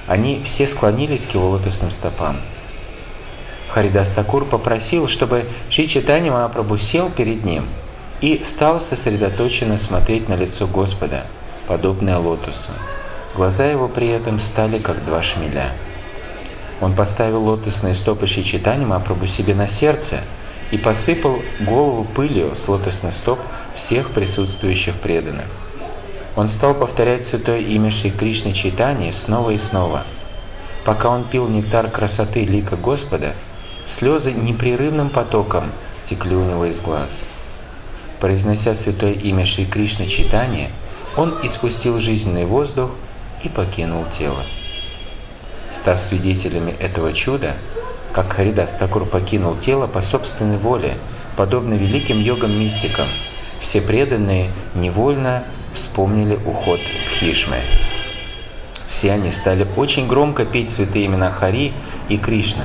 [0.06, 2.36] Они все склонились к его лотосным стопам.
[3.68, 7.66] Харидас Такур попросил, чтобы Шри Читани Махапрабху сел перед ним
[8.20, 11.24] и стал сосредоточенно смотреть на лицо Господа,
[11.66, 12.70] подобное лотосу.
[13.34, 15.72] Глаза его при этом стали как два шмеля.
[16.80, 20.20] Он поставил лотосные стопы Шри Читани Махапрабху себе на сердце–
[20.70, 23.38] и посыпал голову пылью с лотосных стоп
[23.76, 25.46] всех присутствующих преданных.
[26.36, 30.04] Он стал повторять святое имя Шри Кришны Чайтани снова и снова.
[30.84, 33.34] Пока он пил нектар красоты лика Господа,
[33.84, 35.70] слезы непрерывным потоком
[36.02, 37.20] текли у него из глаз.
[38.20, 40.70] Произнося святое имя Шри Кришны Чайтани,
[41.16, 42.90] он испустил жизненный воздух
[43.44, 44.42] и покинул тело.
[45.70, 47.54] Став свидетелями этого чуда,
[48.12, 50.94] как Харидас Такур покинул тело по собственной воле,
[51.36, 53.08] подобно великим йогам-мистикам.
[53.60, 55.44] Все преданные невольно
[55.74, 57.58] вспомнили уход Пхишмы.
[58.86, 61.72] Все они стали очень громко петь святые имена Хари
[62.08, 62.64] и Кришна,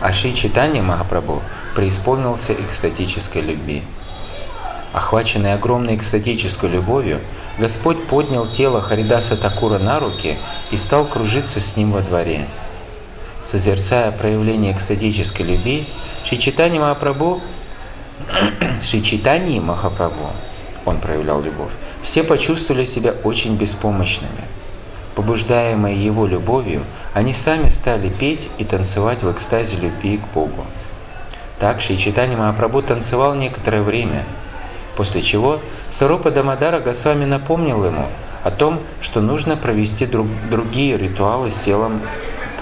[0.00, 1.42] а Шри Читани Махапрабху
[1.74, 3.82] преисполнился экстатической любви.
[4.92, 7.20] Охваченный огромной экстатической любовью,
[7.58, 10.38] Господь поднял тело Харидаса Такура на руки
[10.70, 12.46] и стал кружиться с ним во дворе–
[13.46, 15.86] созерцая проявление экстатической любви,
[16.24, 17.40] Шичитани Махапрабху,
[18.82, 20.30] Шичитани Махапрабху,
[20.84, 21.70] он проявлял любовь,
[22.06, 24.44] все почувствовали себя очень беспомощными.
[25.16, 30.64] Побуждаемые его любовью, они сами стали петь и танцевать в экстазе любви к Богу.
[31.58, 34.22] Так Шичитани Махапрабху танцевал некоторое время,
[34.96, 35.58] после чего
[35.90, 38.06] Сарупа Дамадара Госвами напомнил ему
[38.44, 42.00] о том, что нужно провести друг, другие ритуалы с телом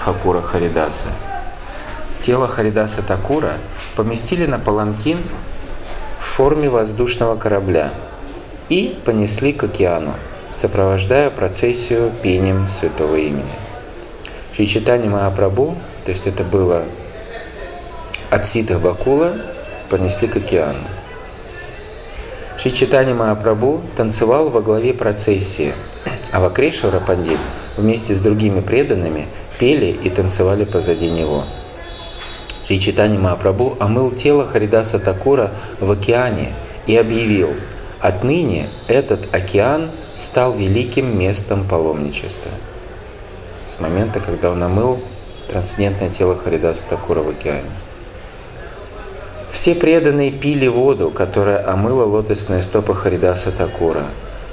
[0.03, 1.09] Хакура Харидаса.
[2.19, 3.57] Тело Харидаса Такура
[3.95, 5.19] поместили на паланкин
[6.19, 7.91] в форме воздушного корабля
[8.69, 10.13] и понесли к океану,
[10.51, 13.43] сопровождая процессию пением святого имени.
[14.55, 16.83] Шри Читани то есть это было
[18.29, 19.33] от Сита Бакула,
[19.89, 20.79] понесли к океану.
[22.57, 23.13] Шри Читани
[23.95, 25.73] танцевал во главе процессии,
[26.31, 27.39] а Вакрешвара Пандит
[27.75, 29.27] вместе с другими преданными
[29.59, 31.43] пели и танцевали позади него.
[32.65, 33.19] Шри Читани
[33.79, 36.53] омыл тело Харидаса Такура в океане
[36.87, 37.49] и объявил,
[38.07, 42.51] отныне этот океан стал великим местом паломничества.
[43.63, 44.99] С момента, когда он омыл
[45.49, 47.69] трансцендентное тело Харидаса Такура в океане.
[49.51, 54.03] Все преданные пили воду, которая омыла лотосные стопы Харидаса Такура,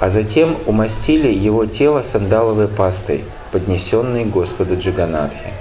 [0.01, 5.53] а затем умастили его тело сандаловой пастой– поднесенный Господу Джиганатхи.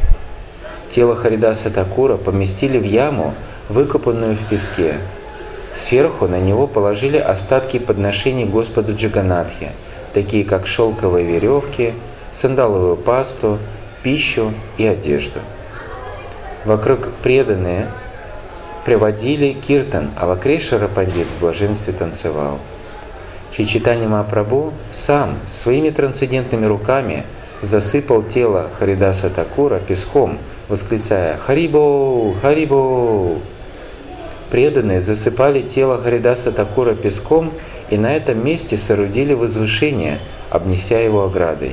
[0.89, 3.34] Тело Харидаса Такура поместили в яму,
[3.69, 4.95] выкопанную в песке.
[5.73, 9.69] Сверху на него положили остатки подношений Господу Джиганатхи,
[10.13, 11.93] такие как шелковые веревки,
[12.31, 13.57] сандаловую пасту,
[14.03, 15.39] пищу и одежду.
[16.65, 17.88] Вокруг преданные
[18.86, 22.60] приводили киртан, а Вакрешара Пандит в блаженстве танцевал.
[23.51, 27.23] Чичитани Махапрабху сам своими трансцендентными руками–
[27.62, 32.34] засыпал тело Харидаса Такура песком, восклицая «Харибо!
[32.41, 33.38] Харибо!».
[34.51, 37.53] Преданные засыпали тело Харидаса Такура песком
[37.89, 41.71] и на этом месте соорудили возвышение, обнеся его оградой.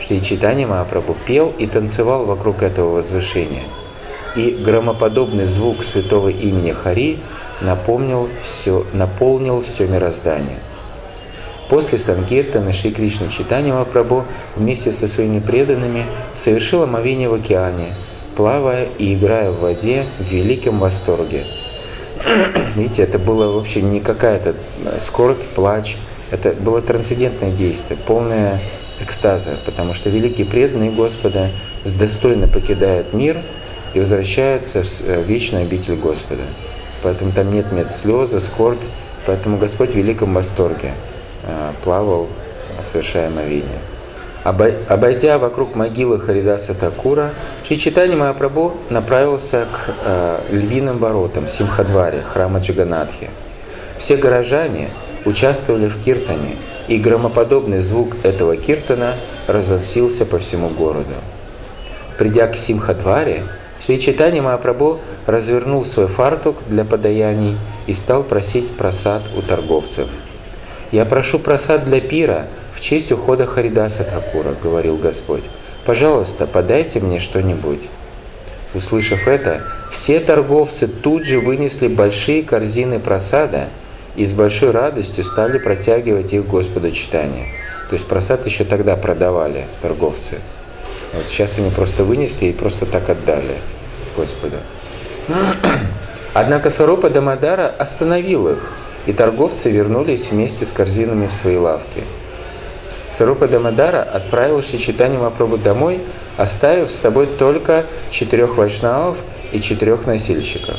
[0.00, 3.62] Шри Читани Махапрабху пел и танцевал вокруг этого возвышения.
[4.34, 7.18] И громоподобный звук святого имени Хари
[7.60, 10.58] напомнил все, наполнил все мироздание.
[11.68, 14.24] После Санкиртана Шри Кришна Читани Махапрабху
[14.56, 17.94] вместе со своими преданными совершил омовение в океане,
[18.34, 21.46] плавая и играя в воде в великом восторге.
[22.76, 24.54] Видите, это было вообще не какая-то
[24.98, 25.96] скорбь, плач,
[26.30, 28.60] это было трансцендентное действие, полное
[29.00, 31.50] экстаза, потому что великие преданные Господа
[31.84, 33.40] достойно покидают мир
[33.94, 36.42] и возвращаются в э, вечную обитель Господа.
[37.02, 38.82] Поэтому там нет нет слезы, скорбь,
[39.24, 40.94] поэтому Господь в великом восторге.
[41.44, 42.28] Э, плавал,
[42.80, 43.78] совершая омовение.
[44.44, 47.32] Обойдя вокруг могилы Харидаса Такура,
[47.64, 53.30] Шри Читани Махапрабху направился к э, львиным воротам Симхадваре, храма Джаганатхи.
[53.98, 54.90] Все горожане
[55.24, 59.14] участвовали в киртане, и громоподобный звук этого киртана
[59.48, 61.14] разносился по всему городу.
[62.16, 63.42] Придя к Симхадваре,
[63.84, 70.08] Шри Читани Махапрабху развернул свой фартук для подаяний и стал просить просад у торговцев.
[70.90, 72.46] «Я прошу просад для пира,
[72.78, 75.42] в честь ухода Харидаса Такура, говорил Господь.
[75.84, 77.88] Пожалуйста, подайте мне что-нибудь.
[78.72, 83.68] Услышав это, все торговцы тут же вынесли большие корзины просада
[84.14, 87.46] и с большой радостью стали протягивать их Господу читания.
[87.90, 90.38] То есть просад еще тогда продавали торговцы.
[91.14, 93.56] Вот сейчас они просто вынесли и просто так отдали
[94.16, 94.58] Господу.
[96.32, 98.70] Однако Сарупа Дамадара остановил их,
[99.06, 102.04] и торговцы вернулись вместе с корзинами в свои лавки–
[103.10, 106.00] Сарупа Дамадара отправил Шичитани Мапрабху домой,
[106.36, 109.18] оставив с собой только четырех вайшнавов
[109.52, 110.76] и четырех носильщиков.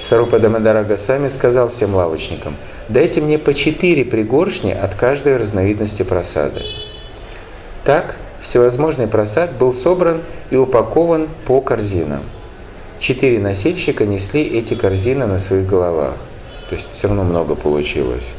[0.00, 2.56] Сарупа Дамадара Гасами сказал всем лавочникам,
[2.88, 6.62] «Дайте мне по четыре пригоршни от каждой разновидности просады».
[7.84, 12.22] Так всевозможный просад был собран и упакован по корзинам.
[12.98, 16.14] Четыре носильщика несли эти корзины на своих головах.
[16.68, 18.34] То есть все равно много получилось.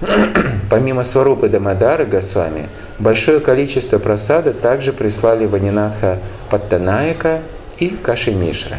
[0.70, 6.18] Помимо Сварупы Дамадары Госвами, большое количество просада также прислали Ванинатха
[6.50, 7.40] Паттанаека
[7.78, 8.78] и Кашимишра.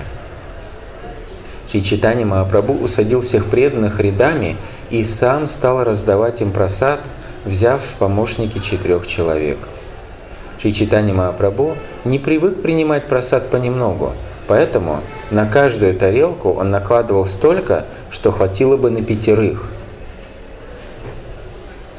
[1.67, 4.55] Читани Махапрабху усадил всех преданных рядами
[4.89, 7.01] и сам стал раздавать им просад,
[7.43, 9.57] взяв в помощники четырех человек.
[10.57, 11.75] Читани Махапрабху
[12.05, 14.13] не привык принимать просад понемногу,
[14.47, 15.01] поэтому
[15.31, 19.69] на каждую тарелку он накладывал столько, что хватило бы на пятерых–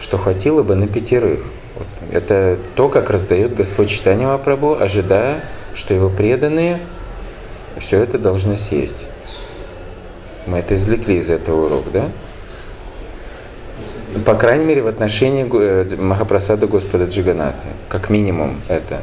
[0.07, 1.41] что хватило бы на пятерых.
[1.75, 1.89] Вот.
[2.13, 5.41] Это то, как раздает Господь читание Мапрабху, ожидая,
[5.75, 6.79] что его преданные
[7.79, 9.09] все это должны съесть.
[10.47, 12.05] Мы это извлекли из этого урока, да?
[14.25, 17.67] По крайней мере, в отношении э, Махапрасада Господа Джиганаты.
[17.89, 19.01] Как минимум это.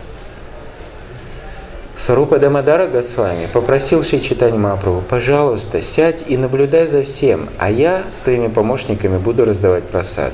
[1.96, 8.06] Сарупа Дамадара Госвами попросил Шри Читани Махапрабху, пожалуйста, сядь и наблюдай за всем, а я
[8.10, 10.32] с твоими помощниками буду раздавать просад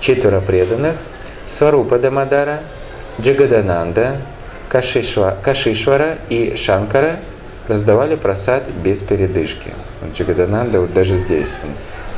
[0.00, 0.96] четверо преданных,
[1.46, 2.60] Сварупа Дамадара,
[3.20, 4.16] Джагадананда,
[4.68, 7.18] Кашишва, Кашишвара и Шанкара
[7.68, 9.70] раздавали просад без передышки.
[10.14, 11.54] Джагадананда вот даже здесь.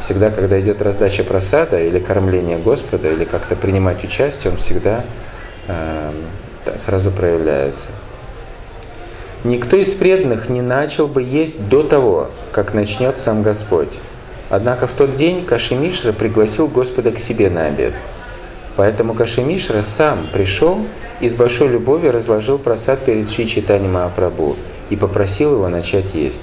[0.00, 5.04] всегда, когда идет раздача просада или кормление Господа, или как-то принимать участие, он всегда
[5.68, 6.12] э,
[6.74, 7.88] сразу проявляется.
[9.44, 14.00] Никто из преданных не начал бы есть до того, как начнет сам Господь.
[14.52, 17.94] Однако в тот день Кашимишра пригласил Господа к себе на обед.
[18.76, 20.78] Поэтому Кашимишра сам пришел
[21.20, 24.56] и с большой любовью разложил просад перед Шри Читани Махапрабху
[24.90, 26.42] и попросил его начать есть.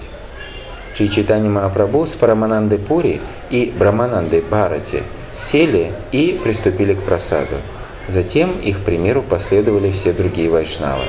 [0.96, 5.04] Шри Читани Махапрабху с Параманандой Пури и Браманандой Бхарати
[5.38, 7.58] сели и приступили к просаду.
[8.08, 11.06] Затем их примеру последовали все другие вайшнавы.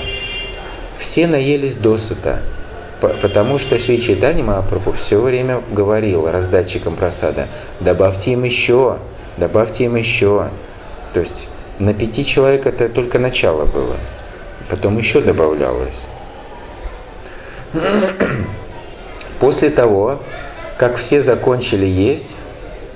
[0.98, 2.40] Все наелись досыта,
[3.00, 7.48] Потому что Шри Чайтани Махапрабху все время говорил раздатчикам просада,
[7.80, 8.98] добавьте им еще,
[9.38, 10.48] добавьте им еще.
[11.14, 13.96] То есть на пяти человек это только начало было.
[14.68, 16.02] Потом еще добавлялось.
[19.40, 20.20] После того,
[20.76, 22.36] как все закончили есть,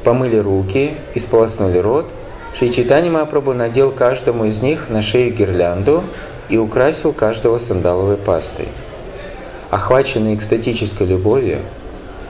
[0.05, 2.11] помыли руки и сполоснули рот,
[2.55, 6.05] Шри Чайтани Махапрабху надел каждому из них на шею гирлянду
[6.51, 8.69] и украсил каждого сандаловой пастой–
[9.75, 11.59] Охваченный экстатической любовью,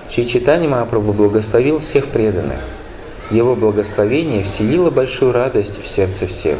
[0.08, 2.60] Чичитани Махапрабху благословил всех преданных.
[3.30, 6.56] Его благословение вселило большую радость в сердце всех.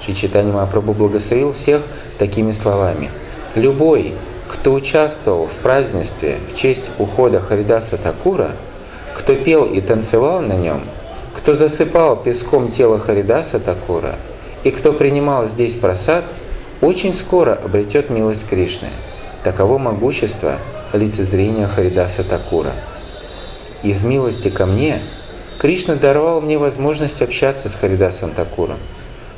[0.00, 1.82] Чичитани Махапрабху благословил всех
[2.16, 3.10] такими словами.
[3.56, 4.14] «Любой,
[4.46, 8.52] кто участвовал в празднестве в честь ухода Харидаса Такура,
[9.16, 10.82] кто пел и танцевал на нем,
[11.34, 14.14] кто засыпал песком тело Харидаса Такура
[14.62, 16.22] и кто принимал здесь просад,
[16.82, 18.90] очень скоро обретет милость Кришны.
[19.44, 20.58] Таково могущество
[20.92, 22.72] лицезрения Харидаса Такура.
[23.84, 25.00] Из милости ко мне
[25.60, 28.78] Кришна даровал мне возможность общаться с Харидасом Такуром,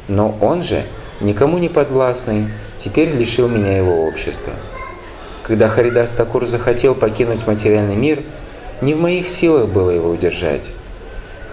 [0.09, 0.85] но он же,
[1.21, 2.49] никому не подвластный,
[2.79, 4.55] теперь лишил меня его общества.
[5.43, 8.23] Когда Харидас Такур захотел покинуть материальный мир,
[8.81, 10.71] не в моих силах было его удержать.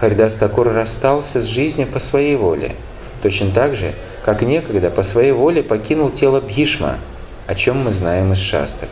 [0.00, 2.72] Харидас Такур расстался с жизнью по своей воле,
[3.22, 3.92] точно так же,
[4.24, 6.96] как некогда по своей воле покинул тело Бхишма–
[7.48, 8.86] о чем мы знаем из шастр.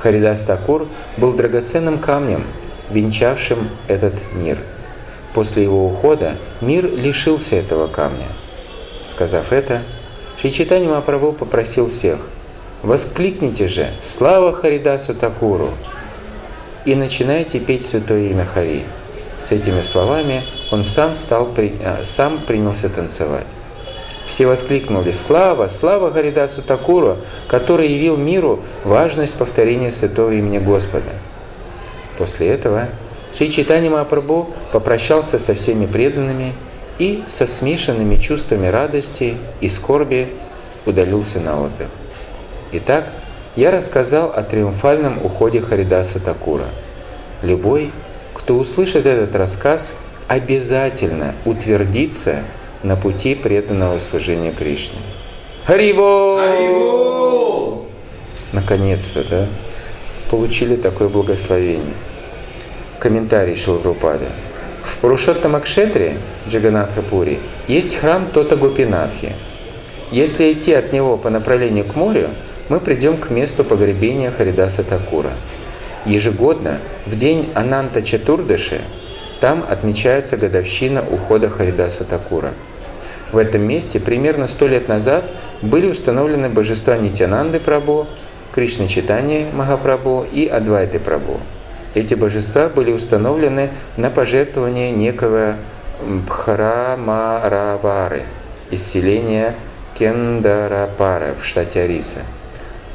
[0.00, 0.88] Харидас Такур
[1.18, 2.42] был драгоценным камнем,
[2.90, 4.58] венчавшим этот мир.
[5.34, 8.26] После его ухода мир лишился этого камня.
[9.04, 9.82] Сказав это,
[10.38, 12.20] Шри Читани Махапрабху попросил всех,
[12.82, 15.70] воскликните же «Слава Харидасу Такуру!»
[16.86, 18.84] и начинайте петь святое имя Хари.
[19.38, 23.46] С этими словами он сам, стал, э, сам принялся танцевать.
[24.26, 25.66] Все воскликнули «Слава!
[25.68, 31.10] Слава Харидасу Такуру, который явил миру важность повторения святого имени Господа!»
[32.16, 32.88] После этого
[33.36, 36.54] Шри Читани Махапрабху попрощался со всеми преданными
[36.98, 40.28] и со смешанными чувствами радости и скорби
[40.86, 41.88] удалился на отдых.
[42.72, 43.12] Итак,
[43.56, 46.66] я рассказал о триумфальном уходе Харидаса Такура.
[47.42, 47.90] Любой,
[48.32, 49.94] кто услышит этот рассказ,
[50.28, 52.42] обязательно утвердится
[52.84, 54.98] на пути преданного служения Кришне.
[55.64, 56.38] Харибо!
[56.38, 57.82] Харибо!
[58.52, 59.46] Наконец-то, да?
[60.30, 61.94] Получили такое благословение.
[62.98, 64.26] Комментарий Шилгрупада.
[64.82, 66.18] В Пурушоттамакшетре,
[66.48, 69.32] Джаганатхапури, есть храм Тота Гупинатхи.
[70.10, 72.28] Если идти от него по направлению к морю,
[72.68, 75.32] мы придем к месту погребения Харидаса Такура.
[76.04, 78.82] Ежегодно, в день Ананта Чатурдыши,
[79.40, 82.52] там отмечается годовщина ухода Харидаса Такура.
[83.34, 85.24] В этом месте примерно сто лет назад
[85.60, 88.06] были установлены божества Нитянанды Прабhu,
[88.54, 91.40] Кришна Читания Махапрабху и Адвайты Прабху.
[91.94, 95.56] Эти божества были установлены на пожертвование некого
[96.28, 98.22] Бхарамаравары
[98.70, 99.56] из селения
[99.98, 102.20] Кендарапара в штате Ариса.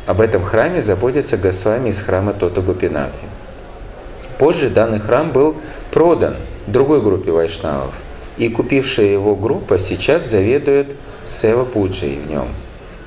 [0.06, 3.28] Об этом храме заботится Госвами из храма Тота Гупинатхи.
[4.38, 5.58] Позже данный храм был
[5.92, 7.94] продан другой группе вайшнавов,
[8.40, 12.48] и купившая его группа сейчас заведует Сева Пуджей в нем.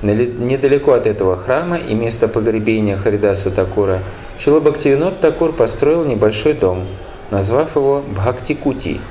[0.01, 4.01] Недалеко от этого храма и места погребения Харидаса Такура
[4.37, 6.85] Шила Бхактивинод Такур построил небольшой дом,
[7.31, 9.01] назвав его Бхактикути.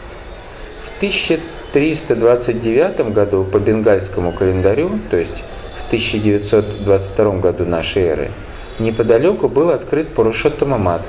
[0.83, 5.43] В 1329 году по бенгальскому календарю, то есть
[5.75, 8.31] в 1922 году нашей эры,
[8.79, 11.07] неподалеку был открыт Пурушоттама Мадх,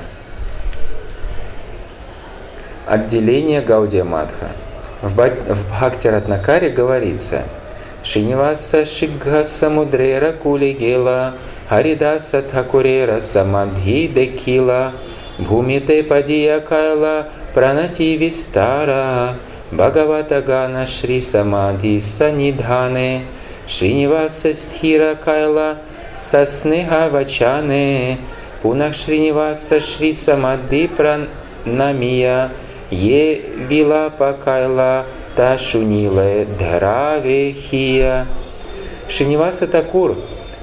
[2.86, 4.52] отделение Гаудия Мадха.
[5.04, 7.42] В Бхактиратнакаре говорится
[8.02, 11.34] Шиниваса Шигха Самудрера Кулигела
[11.68, 14.92] Харидаса Тхакурера Самадхи Декила
[15.38, 19.34] Бхумите Падия Кайла Пранати Вистара
[19.70, 23.24] Бхагавата Гана Шри Самадхи Санидхане
[23.66, 25.76] Шриниваса Стхира Кайла
[26.14, 28.16] Саснеха Вачане
[28.62, 32.48] Пунах Шриниваса Шри Самадхи Пранамия
[32.90, 35.06] Е Вилапа Кайла
[35.36, 37.54] Ташуниле Дхараве
[39.08, 40.16] Шиниваса Такур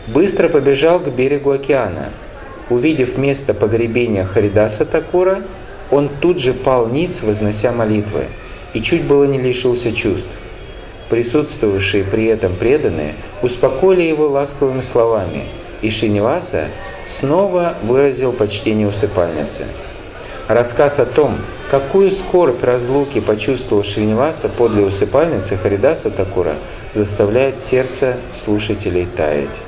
[0.08, 2.10] быстро побежал к берегу океана.
[2.70, 5.42] Увидев место погребения Харидаса Такура,
[5.90, 8.26] он тут же пал ниц, вознося молитвы,
[8.74, 10.30] и чуть было не лишился чувств.
[11.10, 15.44] Присутствовавшие при этом преданные успокоили его ласковыми словами,
[15.82, 16.68] и Шиниваса
[17.06, 19.66] снова выразил почтение усыпальнице.
[20.54, 21.38] Рассказ о том,
[21.70, 26.56] какую скорбь разлуки почувствовал Шриниваса подле усыпальницы Харидаса Такура,
[26.94, 29.62] заставляет сердце слушателей таять.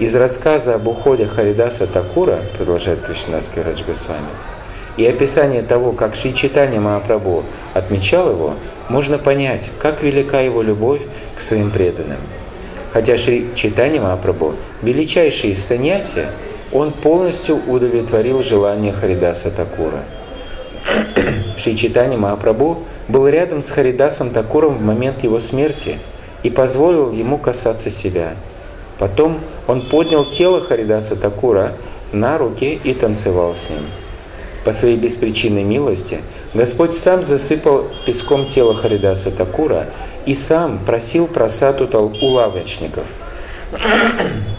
[0.00, 4.26] Из рассказа об уходе Харидаса Такура, продолжает Кришнаский Радж Госвами,
[4.96, 8.54] и описание того, как Шри Читани Махапрабху отмечал его,
[8.88, 11.02] можно понять, как велика его любовь
[11.36, 12.18] к своим преданным.
[12.92, 16.26] Хотя Шри Читани Махапрабху величайший из саньяси,
[16.76, 20.04] он полностью удовлетворил желание Харидаса Такура.
[21.56, 25.98] Шри Читани Махапрабху был рядом с Харидасом Такуром в момент его смерти
[26.42, 28.34] и позволил ему касаться себя–
[28.98, 31.72] Потом он поднял тело Харидаса Такура
[32.12, 33.84] на руки и танцевал с ним.
[34.64, 36.20] По своей беспричинной милости
[36.54, 39.86] Господь сам засыпал песком тело Харидаса Такура
[40.24, 41.88] и сам просил просату
[42.20, 43.04] у лавочников.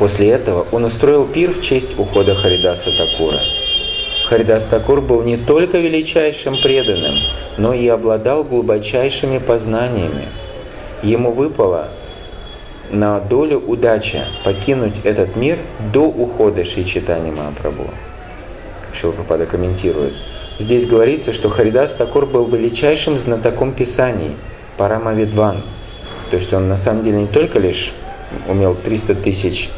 [0.00, 3.38] После этого он устроил пир в честь ухода Харидаса Такура.
[4.24, 7.12] Харидас Такур был не только величайшим преданным,
[7.58, 10.24] но и обладал глубочайшими познаниями.
[11.02, 11.88] Ему выпало
[12.90, 15.58] на долю удачи покинуть этот мир
[15.92, 17.90] до ухода Шри Читани Махапрабху.
[18.94, 20.14] Шилпрапада комментирует.
[20.58, 24.34] Здесь говорится, что Харидас Такур был величайшим знатоком Писаний,
[24.78, 25.62] Парамавидван.
[26.30, 27.92] То есть он на самом деле не только лишь
[28.48, 29.68] умел 300 тысяч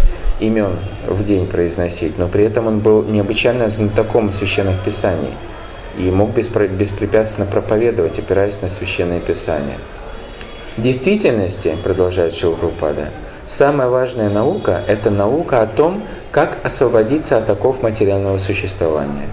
[0.46, 0.76] имен
[1.06, 5.34] в день произносить, но при этом он был необычайно знатоком священных писаний
[5.98, 9.78] и мог беспрепятственно проповедовать, опираясь на священные писания.
[10.76, 13.10] В действительности, продолжает Шилпрупада,
[13.44, 19.28] самая важная наука– это наука о том, как освободиться от оков материального существования.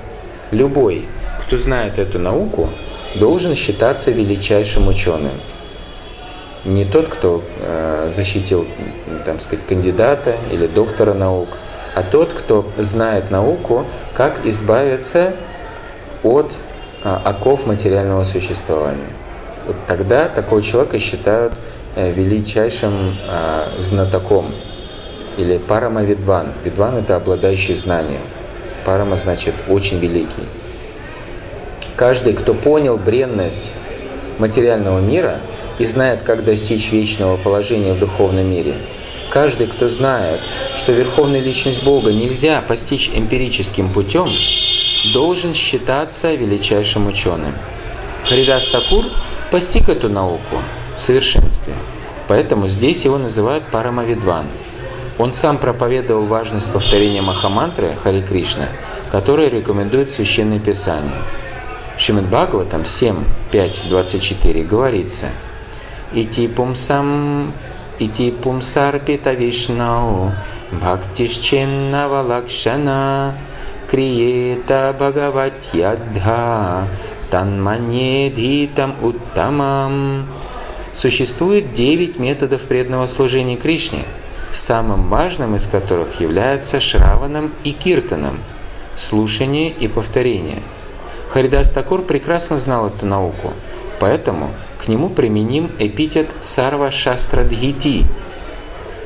[0.51, 1.05] Любой,
[1.41, 2.69] кто знает эту науку,
[3.15, 5.31] должен считаться величайшим ученым.
[6.65, 8.67] Не тот, кто э, защитил,
[9.25, 11.49] там сказать, кандидата или доктора наук,
[11.95, 15.33] а тот, кто знает науку, как избавиться
[16.23, 16.55] от
[17.03, 19.09] э, оков материального существования.
[19.67, 21.53] Вот тогда такого человека считают
[21.95, 23.15] э, величайшим
[23.77, 24.53] знатоком
[25.37, 26.47] или парама видван.
[26.65, 28.21] Видван это обладающий знанием.
[28.85, 30.43] Парама значит очень великий.
[31.95, 33.73] Каждый, кто понял бренность
[34.37, 35.39] материального мира
[35.79, 38.75] и знает, как достичь вечного положения в духовном мире,
[39.31, 40.41] каждый, кто знает,
[40.77, 44.29] что Верховная Личность Бога нельзя постичь эмпирическим путем,
[45.13, 47.53] должен считаться величайшим ученым.
[48.25, 49.05] Харидас Такур
[49.49, 50.61] постиг эту науку
[50.95, 51.73] в совершенстве,
[52.27, 54.45] поэтому здесь его называют Парамавидван.
[55.17, 58.67] Он сам проповедовал важность повторения Махамантры Хари Кришна,
[59.11, 61.17] которую рекомендует Священное Писание–
[61.99, 65.25] Шримад Бхагаватам 7, 5, 24 говорится
[66.13, 67.53] «Ити пумсам,
[67.99, 70.31] ити пумсар пита вишнау,
[70.71, 73.35] бхактишченна лакшана,
[73.89, 76.87] криета бхагаватьядха,
[77.29, 80.27] танманедхитам уттамам».
[80.93, 84.03] Существует девять методов преданного служения Кришне,
[84.51, 88.39] самым важным из которых является шраваном и киртаном,
[88.95, 90.61] слушание и повторение–
[91.29, 93.53] Харидас Такур прекрасно знал эту науку,
[93.99, 94.49] поэтому
[94.79, 98.05] к нему применим эпитет Сарва Шастрадхити.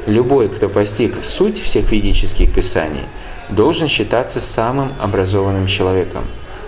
[0.06, 3.04] Любой, кто постиг суть всех ведических писаний,
[3.50, 6.24] должен считаться самым образованным человеком,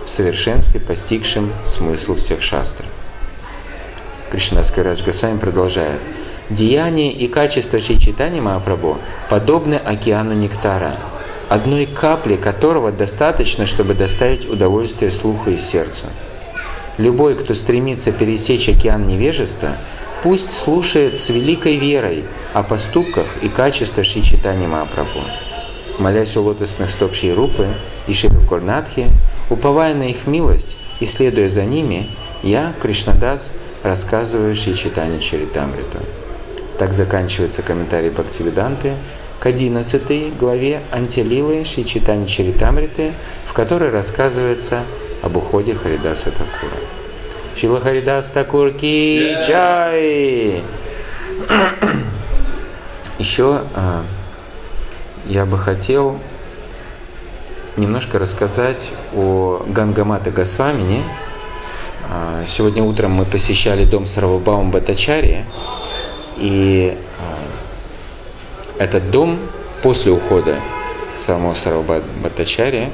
[0.05, 2.87] в совершенстве постигшим смысл всех шастров.
[4.31, 6.01] Кришнадас Карадж Госвами продолжает.
[6.49, 8.97] Деяния и качество Шичитани Махапрабху
[9.29, 10.97] подобны океану нектара–
[11.49, 16.07] одной капли которого достаточно, чтобы доставить удовольствие слуху и сердцу.
[16.97, 19.71] Любой, кто стремится пересечь океан невежества,
[20.23, 22.23] пусть слушает с великой верой
[22.53, 25.19] о поступках и качествах Шри Читани Махапрабху.
[25.99, 27.67] Молясь у лотосных стоп Шри Рупы
[28.07, 29.07] и Шри Курнатхи,
[29.49, 32.07] уповая на их милость и следуя за ними,
[32.43, 35.99] я, Кришнадас, рассказываю Шри Читани Чаритамриту.
[36.77, 38.93] Так заканчивается комментарий Бхактивиданты
[39.39, 43.13] к 11 главе Антилилы Шичитани Чаритамриты,
[43.45, 44.83] в которой рассказывается
[45.25, 46.77] об уходе Харидаса Такура.
[47.55, 50.63] Шила Харидас Такур ки чай!
[53.17, 54.03] Еще а,
[55.25, 56.19] я бы хотел
[57.75, 61.03] немножко рассказать о Гангамата Госвамине.
[62.09, 65.45] А, сегодня утром мы посещали дом Сарвабаум Батачари,
[66.37, 66.95] и
[68.77, 69.39] этот дом
[69.81, 70.59] после ухода
[71.15, 72.91] самого Сарвабхатачарья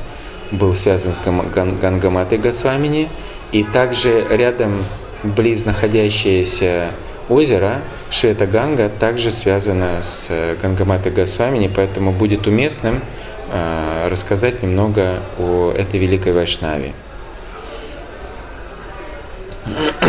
[0.51, 3.09] был связан с Гангаматой Госвамини,
[3.51, 4.83] и также рядом
[5.23, 6.91] близ находящееся
[7.29, 10.29] озеро Швета Ганга также связано с
[10.61, 13.01] Гангаматой Госвамини, поэтому будет уместным
[13.49, 16.93] э, рассказать немного о этой великой Вайшнаве.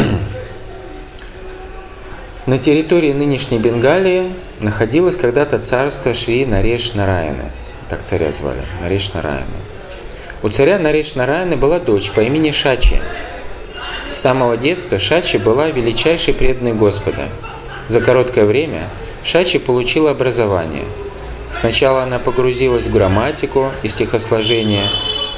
[2.47, 7.51] На территории нынешней Бенгалии находилось когда-то царство Шри Нареш Нараяна.
[7.89, 9.47] Так царя звали, Нареш Нараяна.
[10.43, 13.01] У царя Нареш Нараяна была дочь по имени Шачи.
[14.09, 17.29] С самого детства Шачи была величайшей преданной Господа.
[17.87, 18.89] За короткое время
[19.23, 20.83] Шачи получила образование.
[21.53, 24.89] Сначала она погрузилась в грамматику и стихосложение,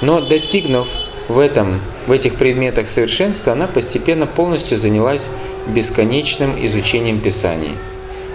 [0.01, 0.89] но достигнув
[1.29, 5.29] в, этом, в этих предметах совершенства она постепенно полностью занялась
[5.67, 7.77] бесконечным изучением Писаний.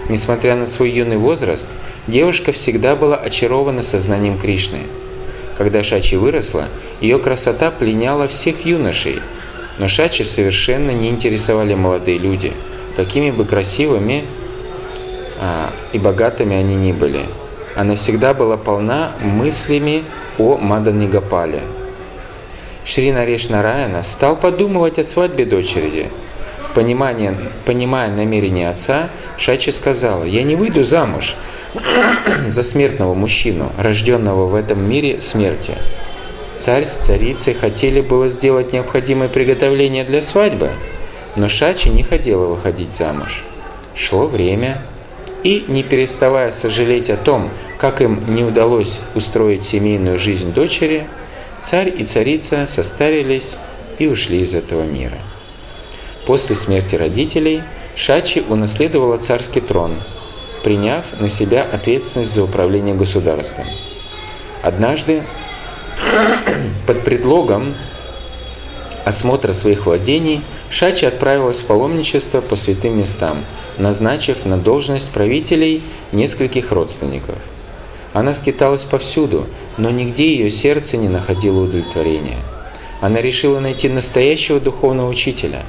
[0.08, 1.66] Несмотря на свой юный возраст,
[2.06, 4.82] девушка всегда была очарована сознанием Кришны.
[5.60, 6.68] Когда Шачи выросла,
[7.02, 9.20] ее красота пленяла всех юношей,
[9.76, 12.54] но Шачи совершенно не интересовали молодые люди,
[12.96, 14.24] какими бы красивыми
[15.38, 17.26] а, и богатыми они ни были.
[17.76, 20.04] Она всегда была полна мыслями
[20.38, 21.60] о Маданигапале–
[22.82, 26.10] Шри Нареш Нараяна стал подумывать о свадьбе дочери.
[26.74, 31.36] Понимание, понимая намерение отца, Шачи сказала, «Я не выйду замуж
[32.46, 35.74] за смертного мужчину, рожденного в этом мире смерти».
[36.54, 40.70] Царь с царицей хотели было сделать необходимые приготовления для свадьбы,
[41.34, 43.44] но Шачи не хотела выходить замуж.
[43.94, 44.82] Шло время,
[45.42, 51.06] и, не переставая сожалеть о том, как им не удалось устроить семейную жизнь дочери,
[51.60, 53.56] Царь и царица состарились
[53.98, 55.18] и ушли из этого мира.
[56.30, 57.64] После смерти родителей
[57.96, 59.96] Шачи унаследовала царский трон,
[60.62, 63.66] приняв на себя ответственность за управление государством.
[64.62, 65.24] Однажды
[66.86, 67.74] под предлогом
[69.04, 73.44] осмотра своих владений Шачи отправилась в паломничество по святым местам,
[73.76, 77.38] назначив на должность правителей нескольких родственников.
[78.12, 82.38] Она скиталась повсюду, но нигде ее сердце не находило удовлетворения.
[83.00, 85.64] Она решила найти настоящего духовного учителя.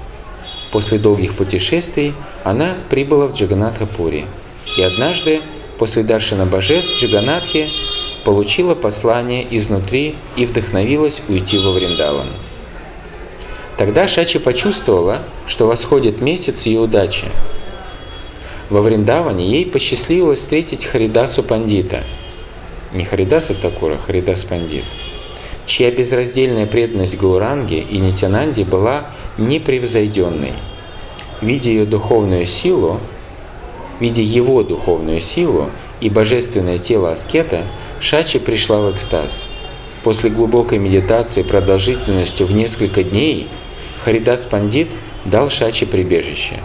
[0.72, 2.14] После долгих путешествий
[2.44, 4.26] она прибыла в Джаганатхапури.
[4.78, 5.42] И однажды,
[5.78, 7.68] после Даршина божеств, Джаганатхи
[8.24, 12.28] получила послание изнутри и вдохновилась уйти во Вриндаван.
[13.78, 17.26] Тогда Шачи почувствовала, что восходит месяц ее удачи.
[18.70, 22.04] Во Вриндаване ей посчастливилось встретить Харидасу Пандита.
[22.94, 24.84] Не Харидаса Такура, а Харидас Пандит,
[25.72, 29.06] чья безраздельная преданность Гауранге и Нитянанде была
[29.38, 30.52] непревзойденной.
[31.40, 33.00] Видя ее духовную силу,
[34.02, 35.70] видя его духовную силу
[36.02, 37.64] и божественное тело аскета,
[38.02, 39.46] Шачи пришла в экстаз.
[40.04, 43.48] После глубокой медитации продолжительностью в несколько дней–
[44.04, 44.90] Харидас Пандит
[45.24, 46.56] дал Шаче прибежище.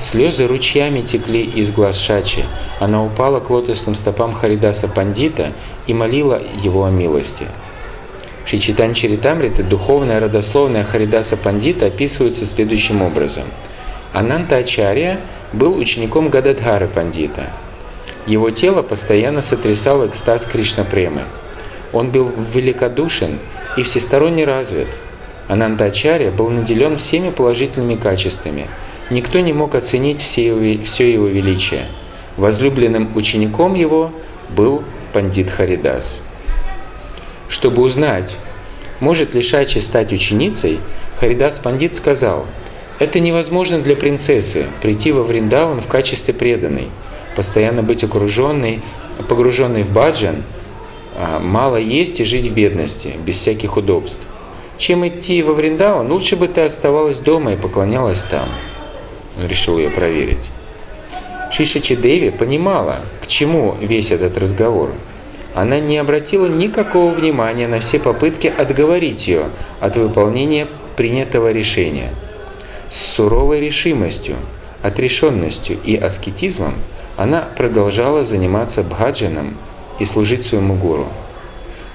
[0.00, 2.44] Слезы ручьями текли из глаз Шачи.
[2.78, 5.52] Она упала к лотосным стопам Харидаса Пандита
[5.86, 7.46] и молила его о милости.
[8.46, 13.44] Шичитан Чаритамрита, духовная родословная Харидаса Пандита, описывается следующим образом.
[14.12, 15.20] Ананта Ачарья
[15.52, 17.50] был учеником Гададхары Пандита.
[18.26, 21.22] Его тело постоянно сотрясал экстаз Кришна Премы.
[21.92, 23.38] Он был великодушен
[23.76, 24.88] и всесторонне развит–
[25.46, 28.66] Анандачарья был наделен всеми положительными качествами.
[29.10, 31.86] Никто не мог оценить все его, все его величие.
[32.36, 34.10] Возлюбленным учеником его
[34.56, 34.82] был
[35.12, 36.22] пандит Харидас.
[37.48, 38.36] Чтобы узнать,
[39.00, 40.80] может ли Шачи стать ученицей,
[41.20, 42.46] Харидас Пандит сказал,
[42.98, 46.88] «Это невозможно для принцессы прийти во Вриндаван в качестве преданной,
[47.36, 48.82] постоянно быть окруженной,
[49.28, 50.42] погруженной в баджан,
[51.16, 54.26] а мало есть и жить в бедности, без всяких удобств
[54.78, 58.48] чем идти во Вриндаван, лучше бы ты оставалась дома и поклонялась там.
[59.38, 60.50] Он решил ее проверить.
[61.50, 64.92] Шиша Чидеви понимала, к чему весь этот разговор.
[65.54, 69.46] Она не обратила никакого внимания на все попытки отговорить ее
[69.80, 72.10] от выполнения принятого решения.
[72.90, 74.36] С суровой решимостью,
[74.82, 76.74] отрешенностью и аскетизмом
[77.16, 79.56] она продолжала заниматься бхаджаном
[80.00, 81.06] и служить своему гуру.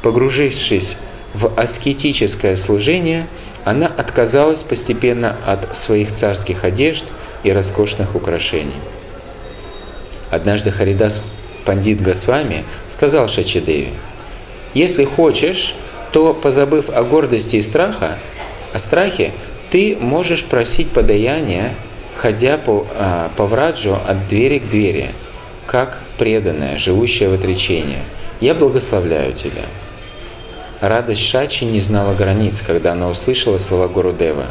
[0.01, 0.95] Погружившись
[1.33, 3.27] в аскетическое служение,
[3.65, 7.03] она отказалась постепенно от своих царских одежд
[7.43, 8.79] и роскошных украшений.
[10.31, 11.21] Однажды Харидас
[11.69, 13.89] Пандит Госвами сказал Шачидеви,
[14.73, 15.75] «Если хочешь,
[16.11, 18.17] то, позабыв о гордости и страха,
[18.73, 19.33] о страхе,
[19.69, 21.75] ты можешь просить подаяния,
[22.15, 25.11] ходя по, а, по враджу от двери к двери,
[25.67, 27.99] как преданная, живущая в отречении.
[28.41, 29.61] Я благословляю тебя».
[30.81, 34.45] Радость Шачи не знала границ, когда она услышала слова Гурудева.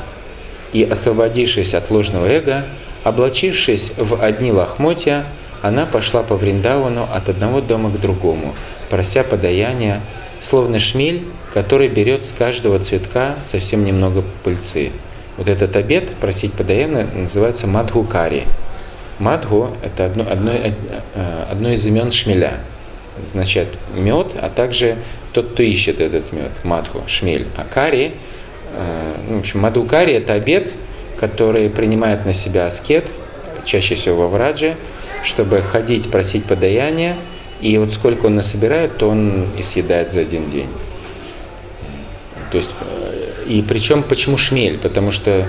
[0.73, 2.63] И, освободившись от ложного эго,
[3.03, 5.25] облачившись в одни лохмотья,
[5.63, 8.55] она пошла по Вриндавану от одного дома к другому,
[8.91, 10.01] прося подаяния,
[10.41, 14.91] словно шмель, который берет с каждого цветка совсем немного пыльцы.
[15.37, 18.45] Вот этот обед, просить подаяния, называется мадхукари.
[19.19, 20.73] Мадху– это одно, одно, э,
[21.51, 22.55] одно из имен шмеля–
[23.23, 24.97] означает мед, а также
[25.33, 27.47] тот, кто ищет этот мед, матху, шмель.
[27.57, 28.13] А кари,
[28.75, 30.73] э, ну, в общем, маду кари– это обед,
[31.17, 33.07] который принимает на себя аскет,
[33.65, 34.77] чаще всего во врадже,
[35.23, 37.17] чтобы ходить, просить подаяния,
[37.61, 40.69] и вот сколько он насобирает, то он и съедает за один день.
[42.51, 44.79] То есть, э, и причем почему шмель?
[44.79, 45.47] Потому что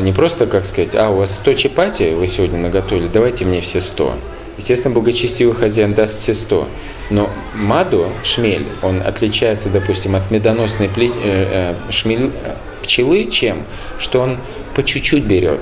[0.00, 3.80] не просто, как сказать, а, у вас 100 чапати вы сегодня наготовили, давайте мне все
[3.80, 4.14] 100.
[4.58, 6.66] Естественно, благочестивый хозяин даст все сто.
[7.10, 11.12] Но маду, шмель, он отличается, допустим, от медоносной пле, э,
[11.88, 12.32] э, шмель,
[12.82, 13.62] пчелы чем?
[13.98, 14.38] Что он
[14.74, 15.60] по чуть-чуть берет.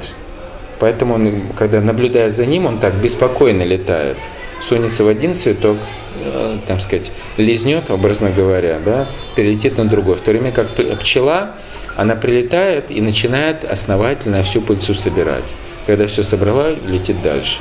[0.78, 4.18] Поэтому, он, когда наблюдая за ним, он так беспокойно летает.
[4.62, 5.78] Сунется в один цветок,
[6.24, 10.16] э, там сказать, лизнет, образно говоря, да, перелетит на другой.
[10.16, 10.68] В то время как
[11.00, 11.52] пчела,
[11.96, 15.44] она прилетает и начинает основательно всю пыльцу собирать.
[15.86, 17.60] Когда все собрала, летит дальше.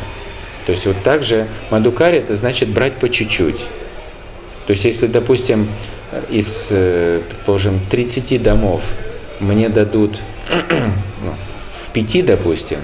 [0.65, 3.59] То есть вот так же мадукари это значит брать по чуть-чуть.
[4.67, 5.69] То есть если, допустим,
[6.29, 8.81] из, э, предположим, 30 домов
[9.39, 10.19] мне дадут
[10.69, 11.33] ну,
[11.85, 12.79] в 5, допустим,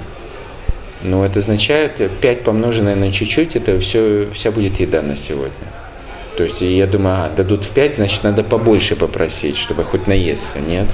[1.03, 5.51] ну это означает 5 помноженное на чуть-чуть, это все, вся будет еда на сегодня.
[6.37, 10.59] То есть я думаю, а, дадут в 5, значит надо побольше попросить, чтобы хоть наесться,
[10.59, 10.87] нет?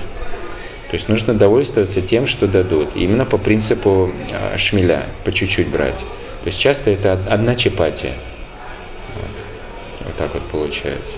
[0.89, 2.89] То есть нужно довольствоваться тем, что дадут.
[2.95, 5.99] Именно по принципу а, шмеля, по чуть-чуть брать.
[5.99, 8.13] То есть часто это одна чапатия.
[9.15, 10.05] Вот.
[10.05, 11.17] вот так вот получается.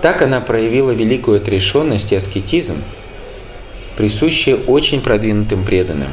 [0.00, 2.76] Так она проявила великую отрешенность и аскетизм,
[3.96, 6.10] присущее очень продвинутым преданным.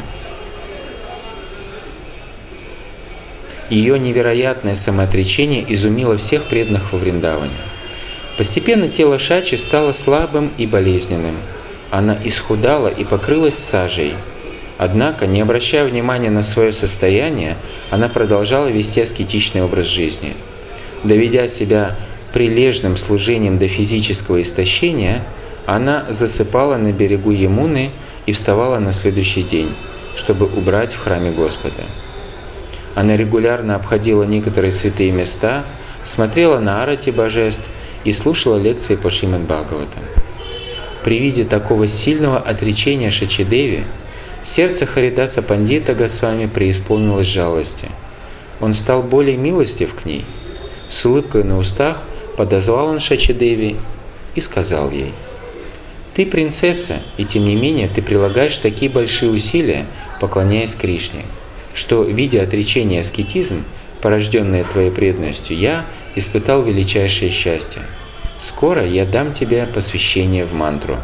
[3.72, 7.55] Ее невероятное самоотречение изумило всех преданных во Вриндаване.
[8.38, 11.38] Постепенно тело Шачи стало слабым и болезненным.
[11.89, 14.13] Она исхудала и покрылась сажей.
[14.78, 17.55] Однако, не обращая внимания на свое состояние,
[17.91, 20.34] она продолжала вести аскетичный образ жизни.
[21.05, 21.95] Доведя себя
[22.34, 25.24] прилежным служением до физического истощения,
[25.65, 27.91] она засыпала на берегу Емуны
[28.26, 29.74] и вставала на следующий день,
[30.13, 31.84] чтобы убрать в храме Господа.
[32.96, 35.64] Она регулярно обходила некоторые святые места,
[36.04, 37.70] смотрела на арати божеств
[38.04, 40.04] и слушала лекции по Шримад Бхагаватам.
[41.04, 43.84] При виде такого сильного отречения Шачидеви,
[44.44, 47.88] сердце Харидаса Пандита Госвами преисполнилось жалости.
[48.60, 50.26] Он стал более милостив к ней.
[50.89, 52.04] С улыбкой на устах
[52.38, 53.78] подозвал он Шачидеви
[54.36, 55.14] и сказал ей,
[56.14, 59.86] «Ты принцесса, и тем не менее ты прилагаешь такие большие усилия,
[60.20, 61.24] поклоняясь Кришне
[61.74, 63.63] что, видя отречение аскетизм,
[64.01, 67.82] порожденное твоей преданностью, я испытал величайшее счастье.
[68.38, 70.97] Скоро я дам тебе посвящение в мантру.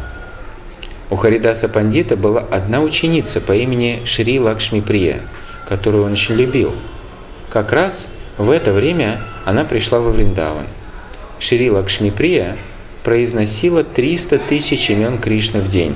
[1.10, 5.20] У Харидаса Пандита была одна ученица по имени Шри Лакшми Прия,
[5.68, 6.74] которую он очень любил.
[7.50, 10.66] Как раз в это время она пришла во Вриндаван.
[11.38, 12.56] Шри Лакшми Прия
[13.04, 15.94] произносила 300 тысяч имен Кришны в день.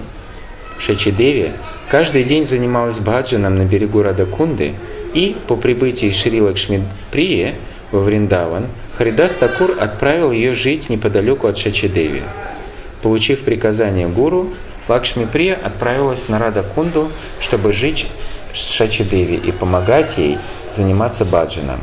[0.78, 1.50] Шачидеви
[1.92, 4.72] Каждый день занималась баджаном на берегу Радакунды,
[5.12, 7.54] и по прибытии Шри Лакшмиприи
[7.90, 12.22] во Вриндаван Харидас Такур отправил ее жить неподалеку от Шачидеви.
[13.02, 14.48] Получив приказание гуру,
[14.88, 18.06] Лакшмиприя отправилась на Радакунду, чтобы жить
[18.54, 20.38] с Шачидеви и помогать ей
[20.70, 21.80] заниматься баджаном.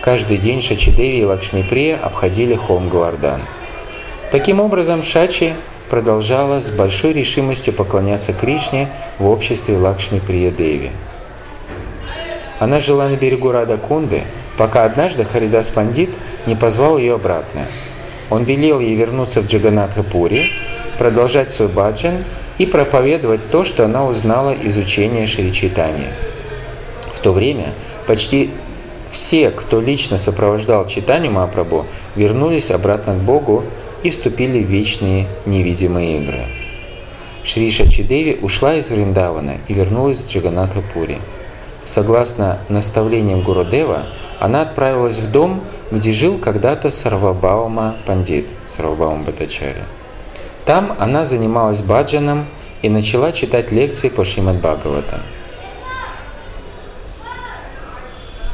[0.00, 3.42] Каждый день Шачидеви и Лакшмиприя обходили холм Гавардан.
[4.32, 5.52] Таким образом, Шачи
[5.88, 10.90] продолжала с большой решимостью поклоняться Кришне в обществе Лакшми Приядеви.
[12.58, 14.22] Она жила на берегу Радакунды,
[14.56, 16.10] пока однажды Харидас Пандит
[16.46, 17.66] не позвал ее обратно.
[18.30, 20.50] Он велел ей вернуться в Джаганатхапури,
[20.98, 22.24] продолжать свой баджан
[22.58, 26.06] и проповедовать то, что она узнала из учения Шри Чайтани.
[27.12, 27.72] В то время
[28.06, 28.50] почти
[29.10, 33.64] все, кто лично сопровождал читанию Мапрабу, вернулись обратно к Богу
[34.04, 36.44] и вступили в вечные невидимые игры.
[37.42, 41.18] Шри Шачидеви ушла из Вриндавана и вернулась в Джаганатхапури.
[41.84, 44.04] Согласно наставлениям Гурудева,
[44.40, 49.84] она отправилась в дом, где жил когда-то Сарвабаума Пандит, Сарвабаума Батачари.
[50.66, 52.46] Там она занималась баджаном
[52.82, 55.20] и начала читать лекции по Шримад Бхагаватам.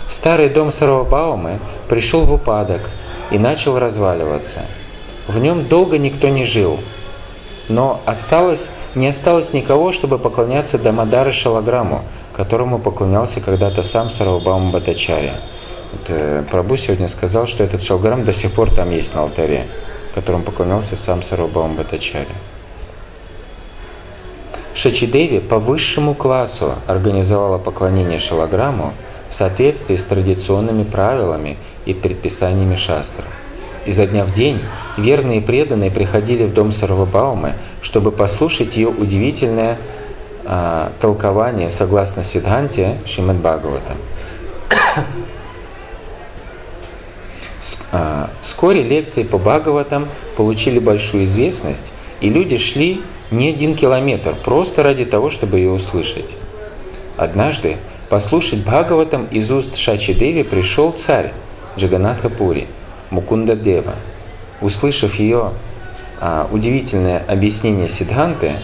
[0.06, 2.90] Старый дом Сарвабаумы пришел в упадок
[3.30, 4.64] и начал разваливаться–
[5.30, 6.78] в нем долго никто не жил,
[7.68, 12.02] но осталось, не осталось никого, чтобы поклоняться Дамадары Шалаграму,
[12.34, 15.40] которому поклонялся когда-то сам Сарвабаум Батачаря.
[15.92, 19.66] Вот, э, Прабу сегодня сказал, что этот шалграм до сих пор там есть на алтаре,
[20.14, 22.26] которому поклонялся сам Сарвабаум Батачаря.
[24.74, 28.92] Шачидеви по высшему классу организовала поклонение Шалаграму
[29.28, 31.56] в соответствии с традиционными правилами
[31.86, 33.26] и предписаниями шастров.
[33.86, 34.60] Изо дня в день
[34.98, 39.78] верные и преданные приходили в дом Сарвабаумы, чтобы послушать ее удивительное
[40.44, 43.94] а, толкование согласно Сидханте Шримад Бхагавата.
[47.92, 54.82] А, вскоре лекции по Бхагаватам получили большую известность, и люди шли не один километр, просто
[54.82, 56.36] ради того, чтобы ее услышать.
[57.16, 57.78] Однажды
[58.08, 61.32] послушать Бхагаватам из уст Шачи Деви пришел царь
[61.76, 62.68] Джаганатха Пури–
[63.10, 63.94] Мукунда Дева.
[64.60, 65.52] Услышав ее
[66.20, 68.56] а, удивительное объяснение Сидханты,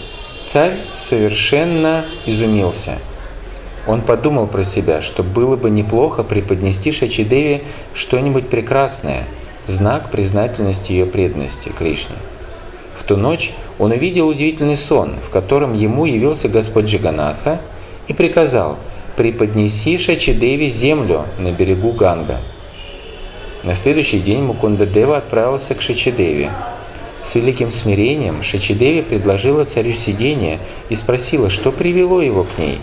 [0.42, 2.99] царь совершенно изумился.
[3.86, 7.62] Он подумал про себя, что было бы неплохо преподнести Шачидеве
[7.94, 9.24] что-нибудь прекрасное
[9.66, 12.16] в знак признательности ее преданности Кришне.
[12.97, 17.61] В ту ночь он увидел удивительный сон, в котором ему явился Господь Джиганатха
[18.09, 18.78] и приказал
[19.16, 22.40] «Преподнеси Шачидеве землю на берегу Ганга».
[23.67, 26.53] На следующий день Мукунда Дева отправился к Шачидеве.
[27.21, 32.79] С великим смирением Шачидеви предложила царю сидение и спросила, что привело его к ней.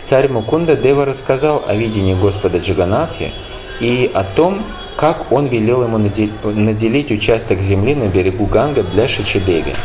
[0.00, 3.30] Царь Мукунда Дева рассказал о видении Господа Джаганатхи
[3.78, 4.64] и о том,
[4.96, 9.76] как он велел ему наделить участок земли на берегу Ганга для Шачидеви.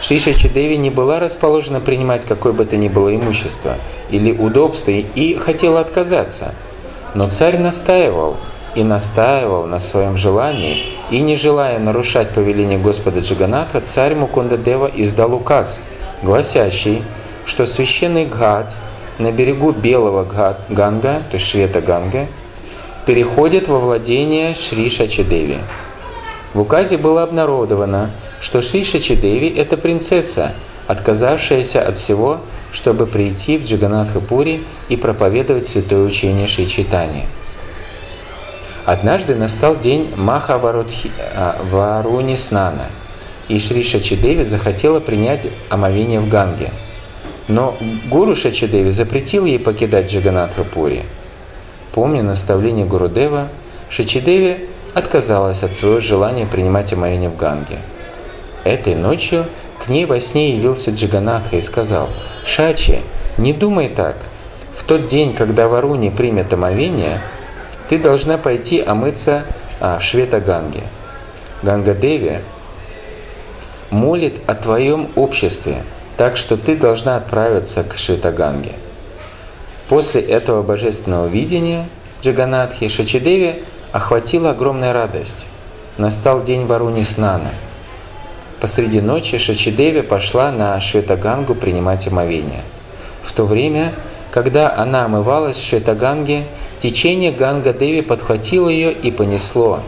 [0.00, 3.78] Шри Шачидеви не была расположена принимать какое бы то ни было имущество
[4.10, 6.54] или удобство и хотела отказаться.
[7.16, 8.36] Но царь настаивал–
[8.74, 14.90] и настаивал на своем желании, и не желая нарушать повеление Господа Джаганатха, царь Мукунда Дева
[14.94, 15.80] издал указ
[16.22, 17.02] гласящий,
[17.44, 18.74] что священный Гад
[19.18, 20.24] на берегу Белого
[20.68, 22.26] Ганга, то есть Швета Ганга,
[23.06, 25.58] переходит во владение Шри Шачидеви.
[26.54, 28.10] В указе было обнародовано,
[28.40, 30.52] что Шри Шачидеви– это принцесса,
[30.86, 32.40] отказавшаяся от всего,
[32.70, 37.24] чтобы прийти в Джаганатхапури и проповедовать святое учение Шри Чайтани.
[38.88, 42.86] Однажды настал день Маха Варуни Снана,
[43.48, 46.70] и Шри Шачидеви захотела принять омовение в Ганге.
[47.48, 47.76] Но
[48.06, 51.02] гуру Шачидеви запретил ей покидать Джаганатхапури.
[51.92, 53.48] Помня наставление Гурудева,
[53.90, 57.80] Шачидеви отказалась от своего желания принимать омовение в Ганге.
[58.64, 59.44] Этой ночью
[59.84, 62.08] к ней во сне явился Джаганатха и сказал,
[62.46, 63.00] «Шачи,
[63.36, 64.16] не думай так.
[64.74, 67.20] В тот день, когда Варуни примет омовение,
[67.88, 69.44] ты должна пойти омыться
[69.80, 70.82] а, в Швета-Ганге.
[71.62, 72.40] Ганга-Деви
[73.90, 75.82] молит о твоем обществе,
[76.16, 78.72] так что ты должна отправиться к Шветаганге.
[79.88, 81.88] После этого божественного видения
[82.22, 85.46] Джаганатхи Шачидеви охватила огромная радость.
[85.96, 87.50] Настал день Варуни Снана–
[88.60, 92.62] Посреди ночи Шачидеви пошла на Шветагангу принимать омовение.
[93.22, 93.92] В то время,
[94.30, 96.44] когда она омывалась в Шветаганге,
[96.80, 99.80] течение Ганга-Деви подхватило ее и понесло.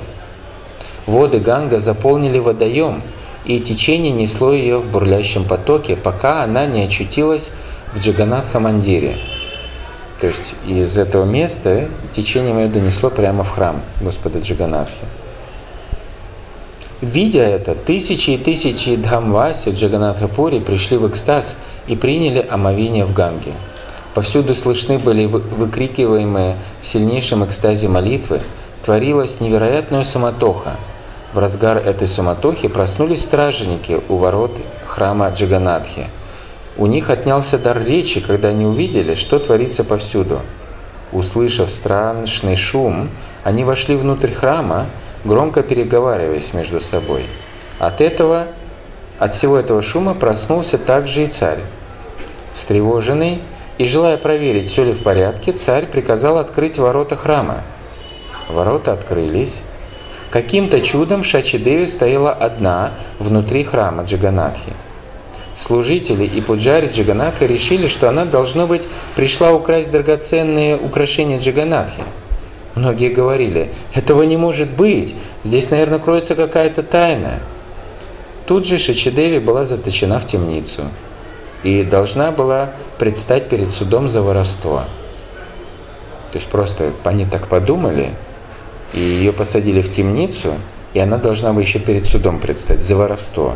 [1.07, 3.03] Воды Ганга заполнили водоем,
[3.45, 7.51] и течение несло ее в бурлящем потоке, пока она не очутилась
[7.95, 9.19] в Джаганатха-мандире.
[10.21, 15.07] То есть из этого места течение ее донесло прямо в храм Господа Джаганатхи.
[17.01, 23.15] Видя это, тысячи и тысячи Дхамваси в Джаганатхапури пришли в экстаз и приняли омовение в
[23.15, 23.53] Ганге.
[24.15, 28.41] Повсюду слышны были выкрикиваемые в сильнейшем экстазе молитвы,
[28.83, 30.77] творилась невероятная суматоха.
[31.33, 36.09] В разгар этой суматохи проснулись стражники у ворот храма Джаганатхи.
[36.77, 40.41] У них отнялся дар речи, когда они увидели, что творится повсюду.
[41.13, 43.11] Услышав страшный шум,
[43.45, 44.87] они вошли внутрь храма,
[45.25, 47.27] громко переговариваясь между собой.
[47.79, 48.47] От этого,
[49.19, 51.61] от всего этого шума проснулся также и царь.
[52.55, 53.41] Встревоженный
[53.81, 57.63] и желая проверить, все ли в порядке, царь приказал открыть ворота храма.
[58.47, 59.63] Ворота открылись.
[60.31, 64.75] Каким-то чудом Шачидеви стояла одна внутри храма Джаганатхи.
[65.55, 72.03] Служители и пуджари Джаганатхи решили, что она, должно быть, пришла украсть драгоценные украшения Джаганатхи–
[72.77, 77.41] Многие говорили, этого не может быть, здесь, наверное, кроется какая-то тайна.
[78.47, 80.83] Тут же Шачидеви была заточена в темницу
[81.63, 84.85] и должна была предстать перед судом за воровство.
[86.33, 88.15] То есть просто они так подумали,
[88.95, 90.55] и ее посадили в темницу,
[90.95, 93.55] и она должна была еще перед судом предстать за воровство.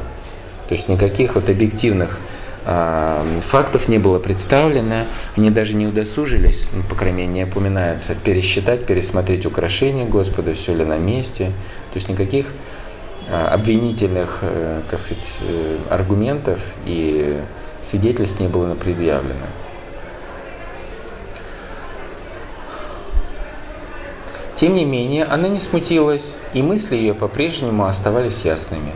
[0.68, 2.18] То есть никаких вот объективных
[2.64, 5.04] фактов не было представлено,
[5.36, 10.74] они даже не удосужились, ну, по крайней мере, не упоминается, пересчитать, пересмотреть украшения Господа, все
[10.74, 11.52] ли на месте.
[11.92, 12.46] То есть никаких
[13.30, 17.38] а, обвинительных, э, как сказать, э, аргументов и
[17.84, 19.46] свидетельств не было предъявлено.
[24.54, 28.92] Тем не менее, она не смутилась, и мысли ее по-прежнему оставались ясными.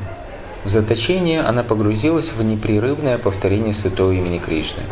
[0.64, 4.82] В заточение она погрузилась в непрерывное повторение святого имени Кришны.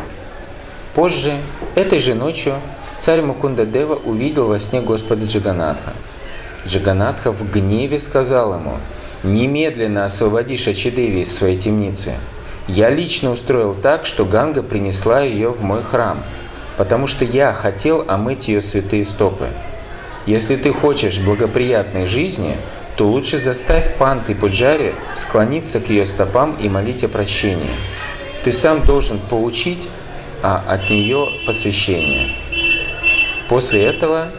[0.93, 1.37] Позже,
[1.75, 2.55] этой же ночью,
[2.99, 5.93] царь Мукунда Дева увидел во сне Господа Джаганатха.
[6.65, 8.73] Джаганатха в гневе сказал ему,
[9.23, 12.13] «Немедленно освободи Шачидеви из своей темницы.
[12.67, 16.23] Я лично устроил так, что Ганга принесла ее в мой храм,
[16.75, 19.47] потому что я хотел омыть ее святые стопы.
[20.25, 22.57] Если ты хочешь благоприятной жизни,
[22.97, 27.69] то лучше заставь панты Пуджари склониться к ее стопам и молить о прощении.
[28.43, 29.87] Ты сам должен получить
[30.43, 32.35] а, от нее посвящение.
[33.47, 34.29] После этого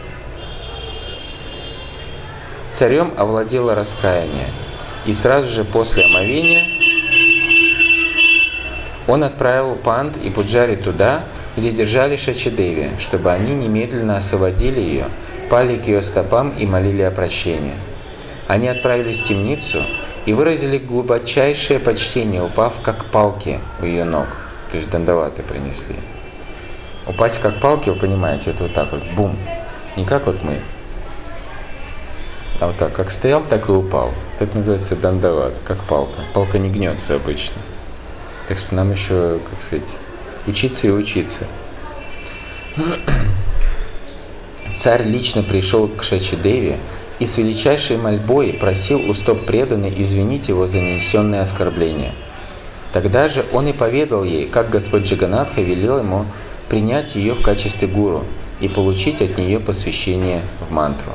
[2.69, 4.49] царем овладело раскаяние.
[5.05, 6.78] И сразу же после омовения
[9.09, 11.23] он отправил пант и Пуджари туда,
[11.57, 15.05] где держали Шачидеви, чтобы они немедленно освободили ее,
[15.49, 17.73] пали к ее стопам и молили о прощении.
[18.47, 19.81] Они отправились в темницу
[20.27, 24.27] и выразили глубочайшее почтение, упав как палки у ее ног.
[24.69, 25.95] То есть дандаваты принесли.
[27.07, 29.35] Упасть как палки, вы понимаете, это вот так вот, бум.
[29.97, 30.59] Не как вот мы.
[32.59, 34.11] А вот так, как стоял, так и упал.
[34.37, 36.19] Так называется дандават, как палка.
[36.35, 37.55] Палка не гнется обычно.
[38.49, 39.95] Так что нам еще, как сказать,
[40.47, 41.45] учиться и учиться.
[44.73, 46.79] Царь лично пришел к Шачидеве
[47.19, 52.11] и с величайшей мольбой просил у стоп преданной извинить его за нанесенное оскорбление.
[52.91, 56.25] Тогда же он и поведал ей, как Господь Джаганатха велел ему
[56.69, 58.25] принять ее в качестве гуру
[58.61, 61.11] и получить от нее посвящение в мантру.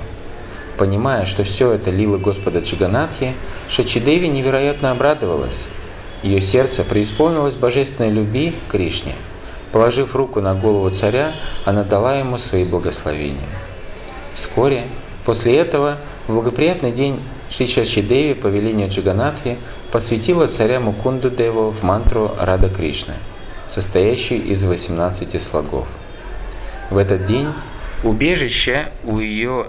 [0.78, 3.34] Понимая, что все это лило Господа Джаганатхи,
[3.68, 5.66] Шачидеви невероятно обрадовалась.
[6.24, 9.12] Ее сердце преисполнилось божественной любви к Кришне.
[9.72, 11.34] Положив руку на голову царя,
[11.66, 13.46] она дала ему свои благословения.
[14.34, 14.84] Вскоре
[15.26, 17.20] после этого, в благоприятный день
[17.50, 19.58] Шри Шачидеви по велению Джаганатхи
[19.92, 23.14] посвятила царя Мукунду Деву в мантру Рада Кришны,
[23.68, 25.86] состоящую из 18 слогов.
[26.88, 27.48] В этот день
[28.02, 29.66] убежище у, ее,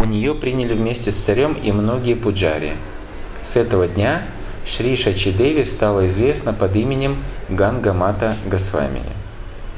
[0.00, 2.72] у нее приняли вместе с царем и многие пуджари.
[3.40, 4.22] С этого дня
[4.64, 7.16] Шри Шачидеви стала известна под именем
[7.48, 9.04] Гангамата Госвамини.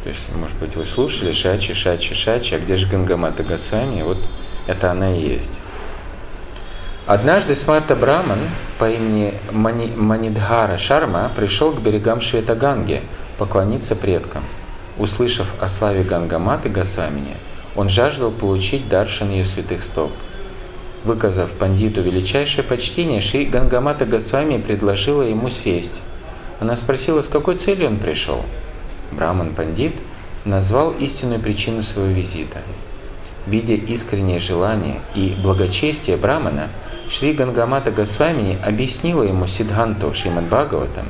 [0.02, 4.02] То есть, может быть, вы слушали Шачи, Шачи, Шачи, а где же Гангамата Госвами?
[4.02, 4.18] Вот
[4.66, 5.58] это она и есть.
[7.06, 8.38] Однажды Смарта Браман
[8.78, 13.02] по имени Мани, Манидхара Шарма пришел к берегам Шветаганги
[13.38, 14.42] поклониться предкам.
[14.96, 17.36] Услышав о славе Гангаматы Госвамини,
[17.76, 20.12] он жаждал получить даршан ее святых стоп.
[21.04, 26.00] Выказав пандиту величайшее почтение, Шри Гангамата Госвами предложила ему сесть.
[26.60, 28.42] Она спросила, с какой целью он пришел.
[29.12, 29.92] Браман Пандит
[30.46, 32.62] назвал истинную причину своего визита.
[33.46, 36.68] Видя искреннее желание и благочестие Брамана,
[37.10, 41.04] Шри Гангамата Госвамини объяснила ему Сидханту Шримад Бхагаватам.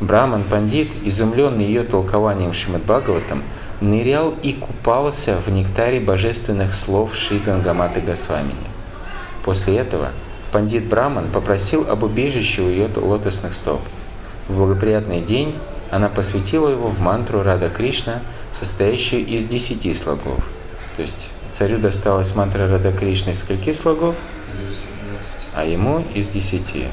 [0.00, 3.44] Браман Пандит, изумленный ее толкованием Шримад Бхагаватам,
[3.80, 8.71] нырял и купался в нектаре божественных слов Шри Гангаматы Госвамини.
[9.44, 10.10] После этого
[10.52, 13.80] пандит Браман попросил об убежище у ее лотосных стоп.
[14.48, 15.54] В благоприятный день
[15.90, 18.20] она посвятила его в мантру Рада Кришна,
[18.52, 20.38] состоящую из десяти слогов.
[20.96, 24.14] То есть царю досталась мантра Рада Кришны из скольки слогов?
[25.54, 26.86] А ему из десяти.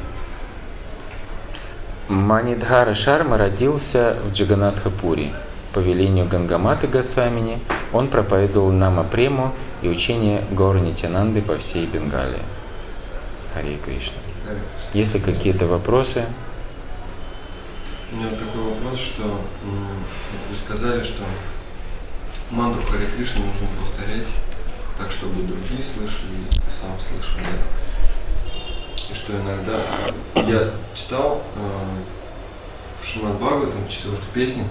[2.10, 5.32] Манидхара Шарма родился в Джаганатхапури.
[5.74, 7.60] По велению Гангаматы Госвамини
[7.94, 9.52] он проповедовал Нама Прему
[9.82, 12.42] и учение Горы Нитянанды по всей Бенгалии.
[13.54, 14.18] Харе Кришна.
[14.94, 16.26] Есть ли какие-то вопросы?
[18.12, 21.24] У меня вот такой вопрос, что вы сказали, что
[22.52, 24.28] мантру Харе Кришны нужно повторять
[24.98, 29.12] так, чтобы другие слышали, и сам слышал, да?
[29.12, 29.80] И что иногда
[30.36, 31.84] я читал э,
[33.02, 34.66] в Шимат Бхагаватам, четвертой песне,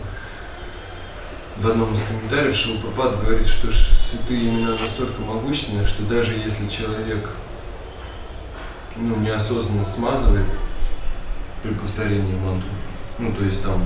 [1.60, 7.30] в одном из комментариев Шилпапад говорит, что святые имена настолько могущественны, что даже если человек
[8.96, 10.46] ну, неосознанно смазывает
[11.62, 12.68] при повторении мантру,
[13.18, 13.84] ну, то есть там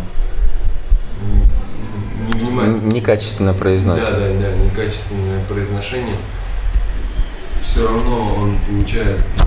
[2.26, 2.80] не внимание.
[2.80, 4.10] Некачественно произносит.
[4.10, 6.16] Да, да, да, некачественное произношение.
[7.62, 9.44] Все равно он получает ну,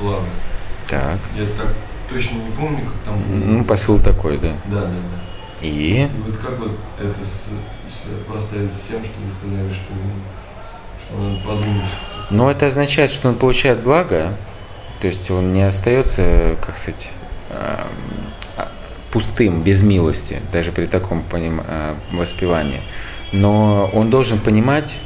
[0.00, 0.26] благо.
[0.86, 1.18] Так.
[1.36, 1.72] Я так
[2.10, 4.52] точно не помню, как там Ну, посыл такой, да.
[4.66, 5.27] Да, да, да.
[5.60, 6.04] И?
[6.04, 7.14] И вот как вот это
[8.32, 9.92] поставить с тем, что вы сказали, что,
[11.04, 11.84] что надо подумать?
[12.30, 14.34] Ну, это означает, что он получает благо,
[15.00, 17.12] то есть он не остается, как сказать,
[19.10, 21.62] пустым, без милости, даже при таком поним...
[21.66, 22.80] Э, воспевании.
[23.32, 24.98] Но он должен понимать,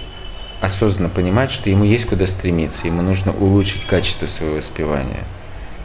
[0.60, 5.24] осознанно понимать, что ему есть куда стремиться, ему нужно улучшить качество своего воспевания.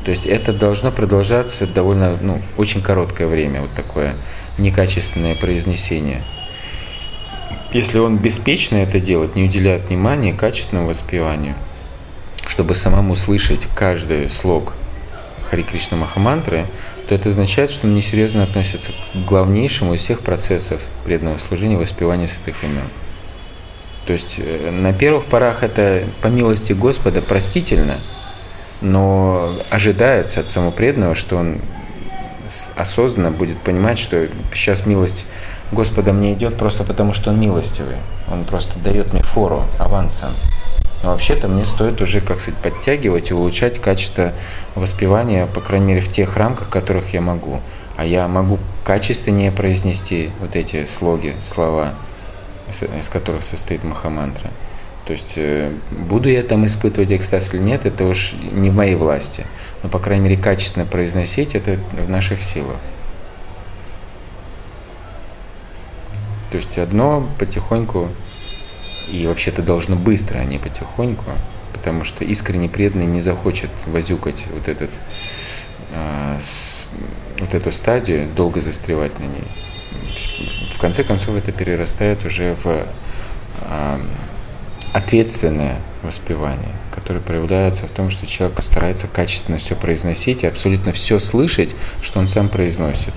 [0.03, 4.13] То есть это должно продолжаться довольно, ну, очень короткое время, вот такое
[4.57, 6.23] некачественное произнесение.
[7.73, 11.55] Если он беспечно это делает, не уделяет внимания качественному воспеванию,
[12.45, 14.73] чтобы самому слышать каждый слог
[15.43, 16.65] Хари Кришна Махамантры,
[17.07, 22.27] то это означает, что он несерьезно относится к главнейшему из всех процессов преданного служения воспевания
[22.27, 22.87] святых имен.
[24.05, 27.99] То есть э, на первых порах это по милости Господа простительно,
[28.81, 31.59] но ожидается от самопреданного, что он
[32.75, 35.25] осознанно будет понимать, что сейчас милость
[35.71, 37.97] Господа мне идет просто потому, что Он милостивый.
[38.31, 40.31] Он просто дает мне фору авансом.
[41.03, 44.33] Но вообще-то мне стоит уже, как сказать, подтягивать и улучшать качество
[44.75, 47.59] воспевания, по крайней мере, в тех рамках, которых я могу.
[47.97, 51.93] А я могу качественнее произнести вот эти слоги, слова,
[52.99, 54.49] из которых состоит Махамантра.
[55.07, 58.95] То есть э, буду я там испытывать экстаз или нет, это уж не в моей
[58.95, 59.45] власти.
[59.81, 62.75] Но, по крайней мере, качественно произносить это в наших силах.
[66.51, 68.09] То есть одно потихоньку
[69.09, 71.31] и вообще-то должно быстро, а не потихоньку,
[71.71, 74.89] потому что искренне преданный не захочет возюкать вот, этот,
[76.37, 76.89] с,
[77.39, 79.43] вот эту стадию, долго застревать на ней.
[80.75, 82.85] В конце концов это перерастает уже в
[83.61, 83.99] э,
[84.97, 91.19] ответственное воспевание, которое проявляется в том, что человек постарается качественно все произносить и абсолютно все
[91.19, 93.13] слышать, что он сам произносит.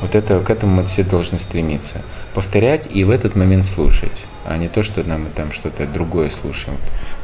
[0.00, 2.02] Вот это, к этому мы все должны стремиться.
[2.34, 6.78] Повторять и в этот момент слушать, а не то, что нам там что-то другое слушаем.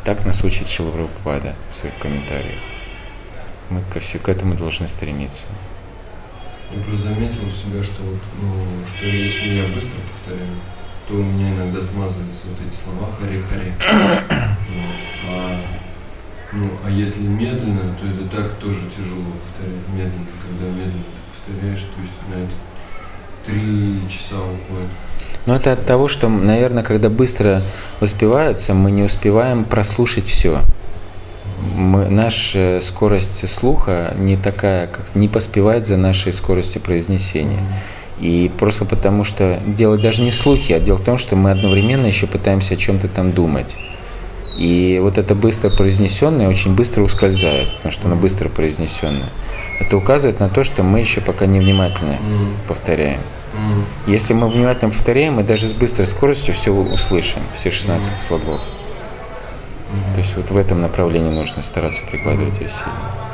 [0.05, 2.61] Так нас учит Шилаврапада в своих комментариях.
[3.71, 5.47] Мы ко все к этому должны стремиться.
[6.71, 8.03] Я просто заметил у себя, что,
[8.41, 10.53] ну, что если я быстро повторяю,
[11.09, 13.73] то у меня иногда смазываются вот эти слова хари-хари.
[14.69, 15.31] Вот.
[15.31, 15.61] А,
[16.53, 21.81] ну, а если медленно, то это так тоже тяжело повторять медленно, когда медленно ты повторяешь,
[21.81, 22.53] то есть на это
[23.47, 24.91] три часа уходит.
[25.47, 27.63] Но это от того, что, наверное, когда быстро
[28.01, 30.61] воспевается, мы не успеваем прослушать все.
[31.75, 37.63] Мы, наша скорость слуха не такая, как не поспевает за нашей скоростью произнесения.
[38.21, 41.53] И просто потому, что дело даже не в слухе, а дело в том, что мы
[41.53, 43.77] одновременно еще пытаемся о чем-то там думать.
[44.59, 49.29] И вот это быстро произнесенное очень быстро ускользает, потому что оно быстро произнесенное.
[49.79, 52.49] Это указывает на то, что мы еще пока невнимательно mm.
[52.67, 53.21] повторяем.
[53.55, 53.85] Mm.
[54.13, 58.17] Если мы внимательно повторяем, мы даже с быстрой скоростью все услышим, все 16 mm.
[58.19, 58.61] слогов.
[58.61, 60.15] Mm.
[60.15, 63.28] То есть вот в этом направлении нужно стараться прикладывать усилия.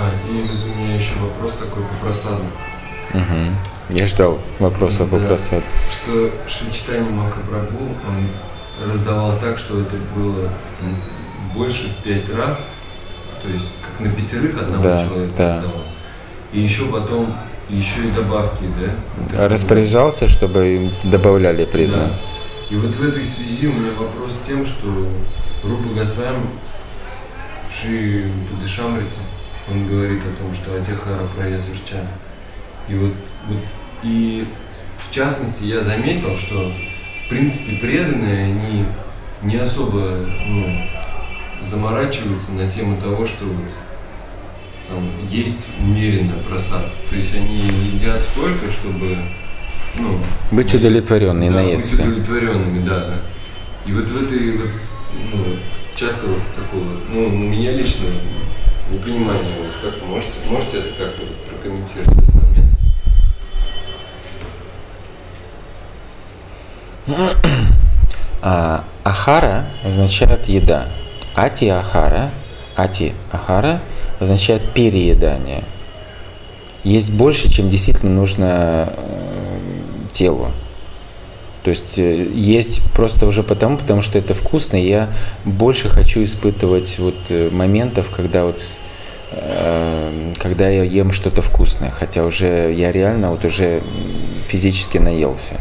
[0.00, 2.44] А, и вот у меня еще вопрос такой по просаду.
[3.12, 3.98] Угу.
[3.98, 5.62] Я ждал вопроса да, по просаду.
[5.92, 10.48] Что Шичтани Махапрабху он раздавал так, что это было
[11.54, 12.60] больше в пять раз,
[13.42, 15.56] то есть как на пятерых одного да, человека да.
[15.56, 15.82] раздавал.
[16.54, 17.34] И еще потом
[17.68, 19.48] еще и добавки, да?
[19.48, 22.08] Распоряжался, чтобы добавляли преданные.
[22.08, 22.74] Да.
[22.74, 24.86] И вот в этой связи у меня вопрос с тем, что
[25.62, 26.46] Рупа Госвами
[27.70, 29.18] Ши Пудышамрити,
[29.70, 32.06] он говорит о том, что Атихара Праясырча.
[32.88, 33.12] И вот,
[33.48, 33.58] вот
[34.02, 34.46] и
[35.08, 36.72] в частности я заметил, что
[37.24, 38.84] в принципе преданные, они
[39.42, 40.66] не особо ну,
[41.62, 43.70] заморачиваются на тему того, что вот,
[44.88, 46.86] там, есть умеренно просад.
[47.08, 49.16] То есть они едят столько, чтобы
[49.98, 52.02] ну, быть удовлетворенными, да, наесться.
[52.02, 53.14] Быть удовлетворенными, да, да.
[53.86, 54.70] И вот в этой вот,
[55.32, 55.44] ну,
[55.94, 58.06] часто вот такого, ну, у меня лично
[58.90, 62.70] непонимание, вот, как можете, можете это как-то прокомментировать этот момент?
[68.42, 70.88] А, ахара означает еда.
[71.34, 72.30] Ати ахара,
[72.74, 73.80] ати ахара
[74.18, 75.62] означает переедание.
[76.84, 79.58] Есть больше, чем действительно нужно э,
[80.12, 80.52] телу.
[81.62, 85.08] То есть э, есть просто уже потому, потому что это вкусно, и я
[85.44, 88.60] больше хочу испытывать вот э, моментов, когда вот
[90.40, 93.80] когда я ем что-то вкусное, хотя уже я реально вот уже
[94.48, 95.54] физически наелся.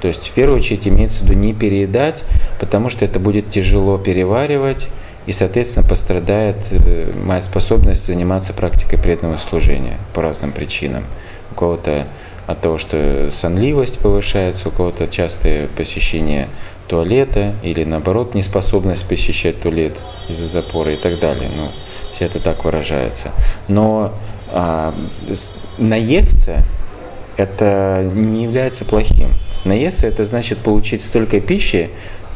[0.00, 2.24] То есть в первую очередь имеется в виду не переедать,
[2.58, 4.88] потому что это будет тяжело переваривать,
[5.26, 11.04] и, соответственно, пострадает э, моя способность заниматься практикой преданного служения по разным причинам.
[11.50, 12.06] У кого-то
[12.46, 16.48] от того, что сонливость повышается, у кого-то частое посещение
[16.86, 19.96] туалета или, наоборот, неспособность посещать туалет
[20.28, 21.50] из-за запора и так далее.
[21.54, 21.70] Ну,
[22.12, 23.32] все это так выражается.
[23.68, 24.12] Но
[24.52, 24.94] а,
[25.78, 26.64] наесться
[27.36, 29.34] это не является плохим.
[29.64, 31.90] Наесться это значит получить столько пищи,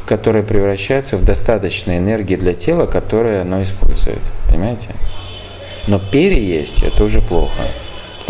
[0.06, 4.20] которая превращается в достаточной энергии для тела, которое оно использует.
[4.48, 4.88] Понимаете?
[5.86, 7.68] Но переесть это уже плохо.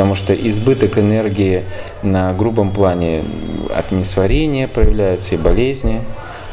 [0.01, 1.62] Потому что избыток энергии
[2.02, 3.22] на грубом плане
[3.77, 6.01] от несварения проявляются и болезни,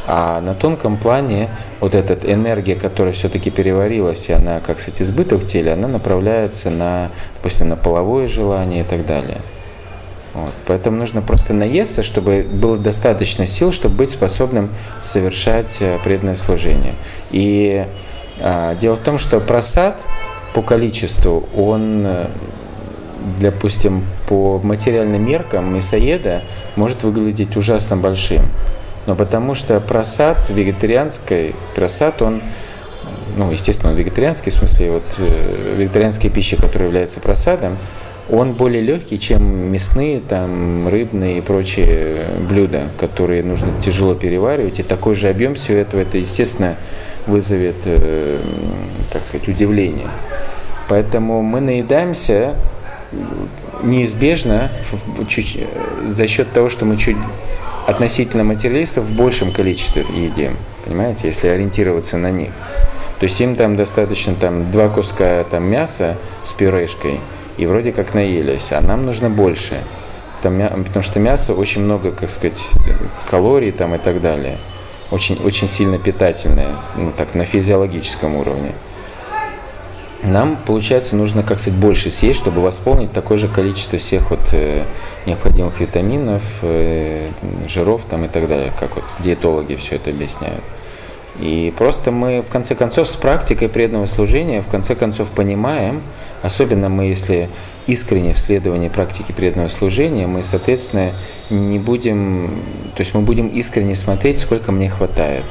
[0.06, 1.48] а на тонком плане
[1.80, 6.70] вот эта энергия, которая все-таки переварилась, и она, как сказать, избыток в теле, она направляется
[6.70, 9.38] на, допустим, на половое желание и так далее.
[10.34, 10.52] Вот.
[10.66, 14.72] Поэтому нужно просто наесться, чтобы было достаточно сил, чтобы быть способным
[15.02, 16.96] совершать э, преданное служение.
[17.32, 17.86] И
[18.42, 20.02] а, дело в том, что просад
[20.54, 22.28] по количеству, он, э,
[23.40, 26.44] допустим, по материальным меркам мясоеда
[26.76, 28.44] может выглядеть ужасно большим.
[29.06, 32.42] Но потому что просад вегетарианский, просад, он
[33.38, 37.78] ну, естественно, он вегетарианский, в смысле, вот, э, вегетарианская пища, которая является просадом,
[38.30, 44.80] он более легкий, чем мясные, там, рыбные и прочие блюда, которые нужно тяжело переваривать.
[44.80, 46.76] И такой же объем всего этого, это, естественно,
[47.26, 48.40] вызовет, э,
[49.14, 50.08] так сказать, удивление.
[50.90, 52.56] Поэтому мы наедаемся
[53.84, 54.72] неизбежно
[55.28, 55.58] чуть,
[56.06, 57.18] за счет того, что мы чуть
[57.88, 62.52] относительно материалистов в большем количестве едим, понимаете, если ориентироваться на них.
[63.20, 67.20] То есть им там достаточно там два куска там мяса с пюрешкой–
[67.58, 69.76] и вроде как наелись, а нам нужно больше.
[70.42, 72.70] Там, потому что мясо очень много, как сказать,
[73.30, 74.58] калорий там и так далее.
[75.10, 78.74] Очень, очень сильно питательное, ну так, на физиологическом уровне.
[80.24, 84.84] Нам, получается, нужно, как сказать, больше съесть, чтобы восполнить такое же количество всех вот э,
[85.28, 87.30] необходимых витаминов, э,
[87.68, 90.64] жиров там и так далее, как вот диетологи все это объясняют.
[91.40, 96.02] И просто мы, в конце концов, с практикой преданного служения, в конце концов, понимаем,
[96.42, 97.48] особенно мы, если
[97.86, 101.12] искренне в следовании практики преданного служения, мы, соответственно,
[101.52, 102.64] не будем,
[102.96, 105.46] то есть мы будем искренне смотреть, сколько мне хватает.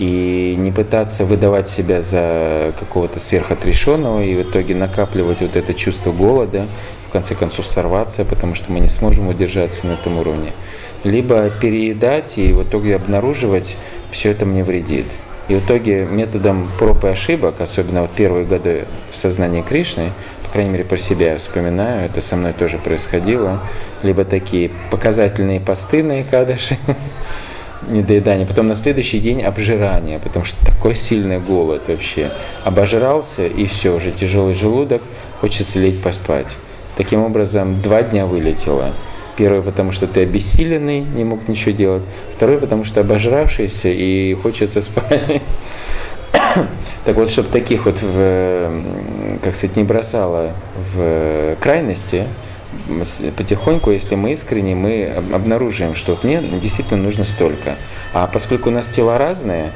[0.00, 6.10] И не пытаться выдавать себя за какого-то сверхотрешенного и в итоге накапливать вот это чувство
[6.10, 6.66] голода,
[7.10, 10.52] в конце концов сорваться, потому что мы не сможем удержаться на этом уровне.
[11.04, 13.76] Либо переедать и в итоге обнаруживать,
[14.10, 15.04] все это мне вредит.
[15.48, 20.12] И в итоге методом проб и ошибок, особенно вот первые годы в сознании Кришны,
[20.44, 23.60] по крайней мере, про себя вспоминаю, это со мной тоже происходило,
[24.02, 26.78] либо такие показательные посты на Икадыши,
[27.88, 32.30] недоедание, потом на следующий день обжирание, потому что такой сильный голод вообще.
[32.64, 35.02] Обожрался, и все, уже тяжелый желудок,
[35.40, 36.56] хочется лечь поспать.
[36.96, 38.92] Таким образом, два дня вылетело.
[39.36, 42.02] Первый, потому что ты обессиленный, не мог ничего делать.
[42.30, 45.42] Второй, потому что обожравшийся и хочется спать.
[47.04, 48.70] Так вот, чтобы таких вот, в,
[49.42, 50.50] как сказать, не бросало
[50.94, 52.26] в крайности,
[53.36, 57.76] потихоньку, если мы искренне, мы обнаруживаем, что мне действительно нужно столько.
[58.12, 59.72] А поскольку у нас тела разные,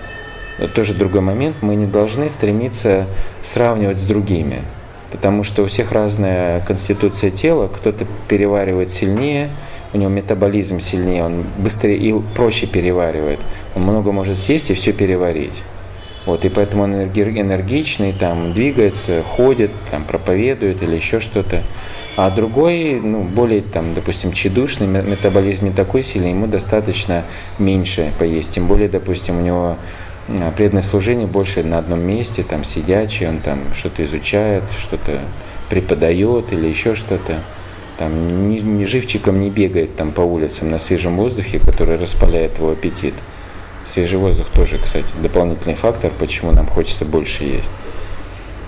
[0.74, 3.06] тоже другой момент, мы не должны стремиться
[3.42, 4.62] сравнивать с другими
[5.14, 9.48] потому что у всех разная конституция тела, кто-то переваривает сильнее,
[9.92, 13.38] у него метаболизм сильнее, он быстрее и проще переваривает.
[13.76, 15.62] Он много может съесть и все переварить.
[16.26, 21.62] Вот, и поэтому он энергичный, там, двигается, ходит, там, проповедует или еще что-то.
[22.16, 27.24] А другой, ну, более, там, допустим, чедушный, метаболизм не такой сильный, ему достаточно
[27.58, 28.50] меньше поесть.
[28.50, 29.76] Тем более, допустим, у него
[30.28, 35.20] а, преданное служение больше на одном месте, там сидячий, он там что-то изучает, что-то
[35.68, 37.40] преподает или еще что-то.
[37.98, 42.70] Там ни, ни живчиком не бегает там по улицам на свежем воздухе, который распаляет его
[42.70, 43.14] аппетит.
[43.84, 47.72] Свежий воздух тоже, кстати, дополнительный фактор, почему нам хочется больше есть.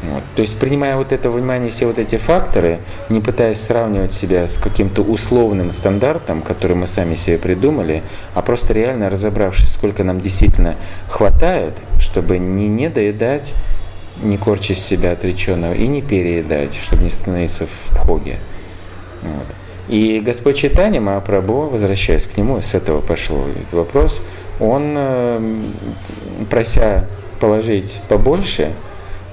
[0.02, 0.23] Вот.
[0.35, 2.78] То есть, принимая вот это внимание, все вот эти факторы,
[3.09, 8.02] не пытаясь сравнивать себя с каким-то условным стандартом, который мы сами себе придумали,
[8.35, 10.77] а просто реально разобравшись, сколько нам действительно
[11.09, 13.52] хватает, чтобы не недоедать,
[14.23, 18.36] не корчить себя отреченного и не переедать, чтобы не становиться в хоге.
[19.23, 19.47] Вот.
[19.89, 24.23] И Господь Читания Махапрабху, возвращаясь к нему, с этого пошел этот вопрос,
[24.59, 25.60] он, э,
[26.51, 27.06] прося
[27.40, 28.73] положить побольше,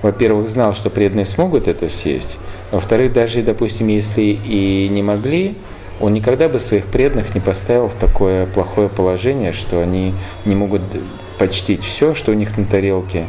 [0.03, 2.37] во-первых, знал, что преданные смогут это съесть,
[2.71, 5.55] во-вторых, даже, допустим, если и не могли,
[5.99, 10.13] он никогда бы своих преданных не поставил в такое плохое положение, что они
[10.43, 10.81] не могут
[11.37, 13.25] почтить все, что у них на тарелке,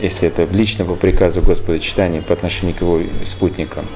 [0.00, 3.86] если это лично по приказу Господа читания по отношению к его спутникам.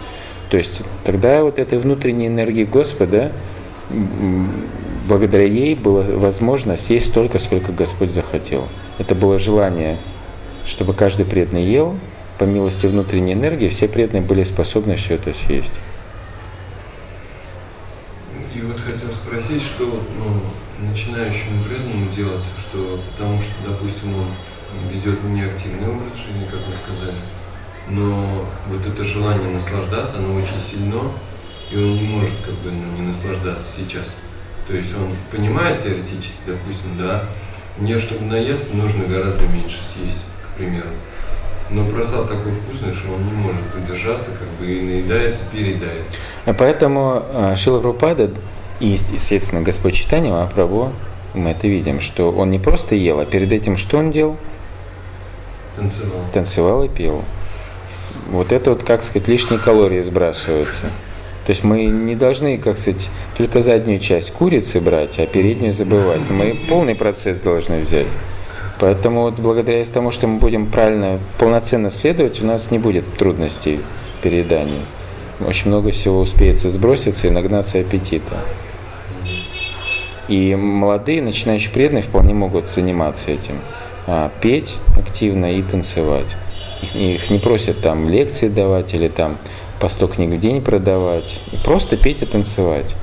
[0.51, 3.31] То есть тогда вот этой внутренней энергии Господа,
[5.07, 8.65] благодаря ей было возможно съесть столько, сколько Господь захотел.
[8.99, 9.99] Это было желание
[10.69, 11.97] чтобы каждый преданный ел,
[12.39, 15.73] по милости внутренней энергии, все преданные были способны все это съесть.
[18.55, 24.28] И вот хотел спросить, что ну, начинающему преданному делать, что потому что, допустим, он
[24.93, 27.16] ведет неактивный образ жизни, как вы сказали,
[27.89, 31.01] но вот это желание наслаждаться, оно очень сильно,
[31.73, 34.05] и он не может как бы ну, не наслаждаться сейчас.
[34.69, 37.24] То есть он понимает теоретически, допустим, да,
[37.78, 40.27] мне, чтобы наесться, нужно гораздо меньше съесть
[40.59, 40.89] примеру.
[41.70, 46.02] Но просад такой вкусный, что он не может удержаться, как бы и наедается, передает.
[46.47, 48.30] А поэтому а, Шила Прупада
[48.80, 50.93] и, естественно, Господь Читания Махапрабху,
[51.35, 54.36] мы это видим, что он не просто ел, а перед этим что он делал?
[55.76, 56.20] Танцевал.
[56.32, 57.22] Танцевал и пел.
[58.30, 60.86] Вот это вот, как сказать, лишние калории сбрасываются.
[61.47, 66.28] То есть мы не должны, как сказать, только заднюю часть курицы брать, а переднюю забывать.
[66.28, 68.06] Мы полный процесс должны взять.
[68.80, 73.80] Поэтому вот благодаря тому, что мы будем правильно, полноценно следовать, у нас не будет трудностей
[74.22, 74.82] переедания.
[75.46, 78.36] Очень много всего успеется сброситься и нагнаться аппетита.
[80.28, 83.55] И молодые, начинающие преданные вполне могут заниматься этим.
[84.06, 86.36] А, петь активно и танцевать.
[86.94, 89.38] Их, не просят там лекции давать или там
[89.80, 91.40] по 100 книг в день продавать.
[91.64, 92.94] Просто петь и танцевать.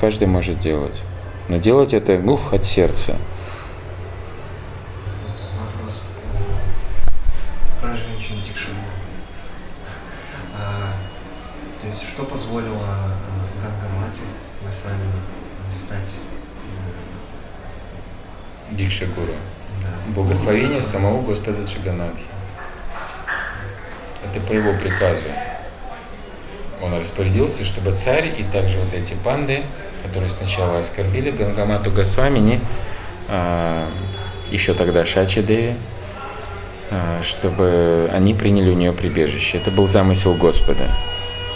[0.00, 1.00] Каждый может делать.
[1.48, 3.16] Но делать это ух, от сердца.
[11.82, 14.22] То есть что позволило э, Гангамате
[14.66, 15.20] Госвамини
[15.72, 16.14] стать
[18.80, 19.34] Дикшагуру?
[19.82, 20.12] Да.
[20.14, 22.24] Благословение самого Господа Джаганатхи.
[24.24, 25.22] Это по его приказу.
[26.82, 29.62] Он распорядился, чтобы царь и также вот эти панды,
[30.02, 32.58] которые сначала оскорбили Гангамату Госвамини,
[33.28, 33.86] а,
[34.50, 35.74] еще тогда Шачи Деви,
[36.90, 39.58] а, чтобы они приняли у нее прибежище.
[39.58, 40.88] Это был замысел Господа.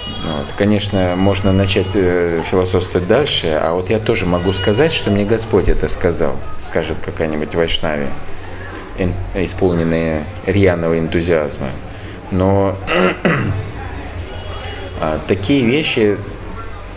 [0.06, 0.46] Вот.
[0.56, 5.68] Конечно, можно начать э, философствовать дальше, а вот я тоже могу сказать, что мне Господь
[5.68, 8.06] это сказал, скажет какая-нибудь вайшнави,
[9.34, 11.68] исполненные рьяного энтузиазма.
[12.30, 12.76] Но
[15.00, 16.16] а, такие вещи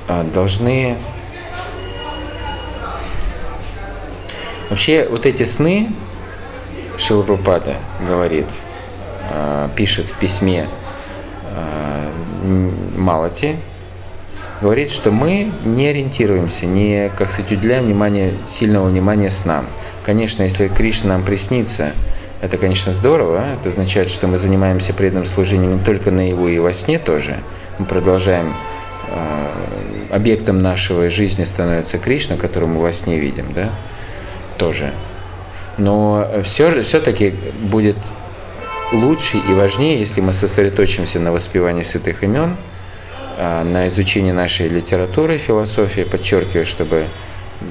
[0.07, 0.97] а, должны...
[4.69, 5.91] Вообще, вот эти сны,
[6.97, 7.75] Шилапрапада
[8.05, 8.47] говорит,
[9.31, 10.67] а, пишет в письме
[12.95, 13.55] Малати,
[14.61, 19.65] говорит, что мы не ориентируемся, не, как сказать, уделяем внимание, сильного внимания снам.
[20.03, 21.91] Конечно, если Кришна нам приснится,
[22.41, 23.43] это, конечно, здорово.
[23.59, 27.37] Это означает, что мы занимаемся преданным служением не только наяву и во сне тоже.
[27.79, 28.53] Мы продолжаем
[29.09, 33.69] э, объектом нашего жизни становится Кришна, которого мы во сне видим, да,
[34.57, 34.93] тоже.
[35.77, 37.97] Но все же все-таки будет
[38.91, 42.55] лучше и важнее, если мы сосредоточимся на воспевании святых имен,
[43.37, 47.07] э, на изучении нашей литературы, философии, подчеркиваю, чтобы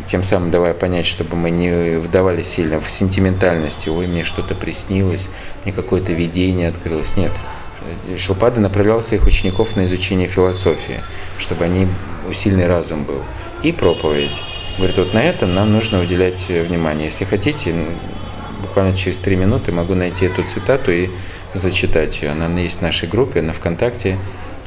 [0.06, 5.28] тем самым давая понять, чтобы мы не вдавали сильно в сентиментальности, ой, мне что-то приснилось,
[5.64, 7.16] мне какое-то видение открылось.
[7.16, 7.32] Нет.
[8.18, 11.00] Шилпада направлял своих учеников на изучение философии,
[11.38, 11.86] чтобы они
[12.34, 13.22] сильный разум был.
[13.62, 14.42] И проповедь.
[14.76, 17.04] Говорит, вот на этом нам нужно уделять внимание.
[17.06, 17.74] Если хотите,
[18.60, 21.10] буквально через три минуты могу найти эту цитату и
[21.54, 22.30] зачитать ее.
[22.30, 24.18] Она есть в нашей группе на ВКонтакте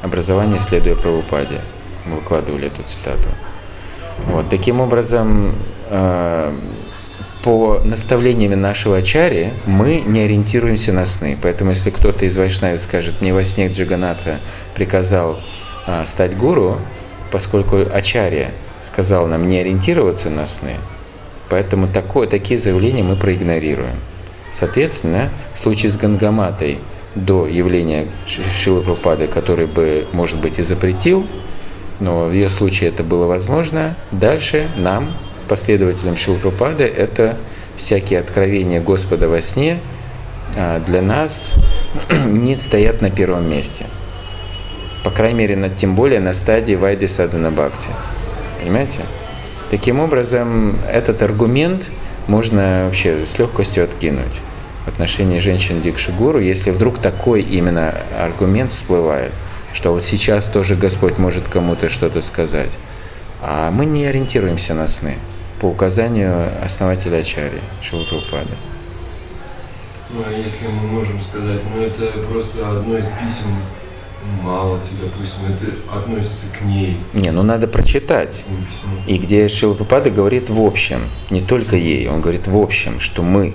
[0.02, 1.60] «Образование, следуя правопаде».
[2.06, 3.28] Мы выкладывали эту цитату.
[4.26, 5.54] Вот, таким образом,
[5.88, 6.52] э,
[7.42, 11.38] по наставлениями нашего ачари мы не ориентируемся на сны.
[11.40, 14.38] Поэтому если кто-то из Вайшнави скажет, мне во сне Джаганатха
[14.74, 15.40] приказал
[15.86, 16.78] э, стать гуру,
[17.30, 18.50] поскольку ачарья
[18.80, 20.74] сказал нам не ориентироваться на сны,
[21.50, 23.96] поэтому такое, такие заявления мы проигнорируем.
[24.50, 26.78] Соответственно, в случае с Гангаматой
[27.14, 31.26] до явления Шилы Прупады, который бы, может быть, и запретил
[32.00, 33.94] но в ее случае это было возможно.
[34.10, 35.12] Дальше нам,
[35.48, 37.36] последователям Шилпрупады, это
[37.76, 39.78] всякие откровения Господа во сне
[40.56, 41.54] а, для нас
[42.26, 43.84] не стоят на первом месте.
[45.04, 47.88] По крайней мере, тем более на стадии Вайды Садана Бхакти.
[48.60, 49.00] Понимаете?
[49.70, 51.88] Таким образом, этот аргумент
[52.26, 54.40] можно вообще с легкостью откинуть
[54.84, 59.32] в отношении женщин Дикшигуру, если вдруг такой именно аргумент всплывает–
[59.72, 62.72] что вот сейчас тоже Господь может кому-то что-то сказать.
[63.42, 65.16] А мы не ориентируемся на сны
[65.60, 68.56] по указанию основателя Ачари Шилапрапада.
[70.10, 73.54] Ну а если мы можем сказать, ну это просто одно из писем
[74.42, 76.96] мало тебе, допустим, это относится к ней.
[77.12, 78.44] Не, ну надо прочитать.
[79.06, 83.54] И где Шилапрапада говорит в общем, не только ей, он говорит в общем, что мы,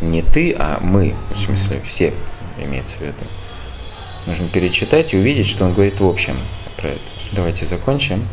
[0.00, 2.12] не ты, а мы, в смысле, все
[2.62, 3.14] имеется в виду.
[4.26, 6.36] Нужно перечитать и увидеть, что он говорит в общем
[6.76, 7.00] про это.
[7.32, 8.24] Давайте закончим.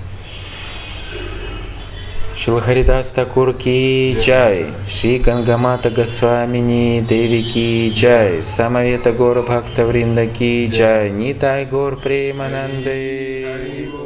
[2.36, 10.70] Шилахаридас Такур ки чай, Ши Гангамата Госвамини Деви ки чай, Самавета Гора Бхакта Вринда ки
[10.74, 14.03] чай, Нитай Гор Премананде.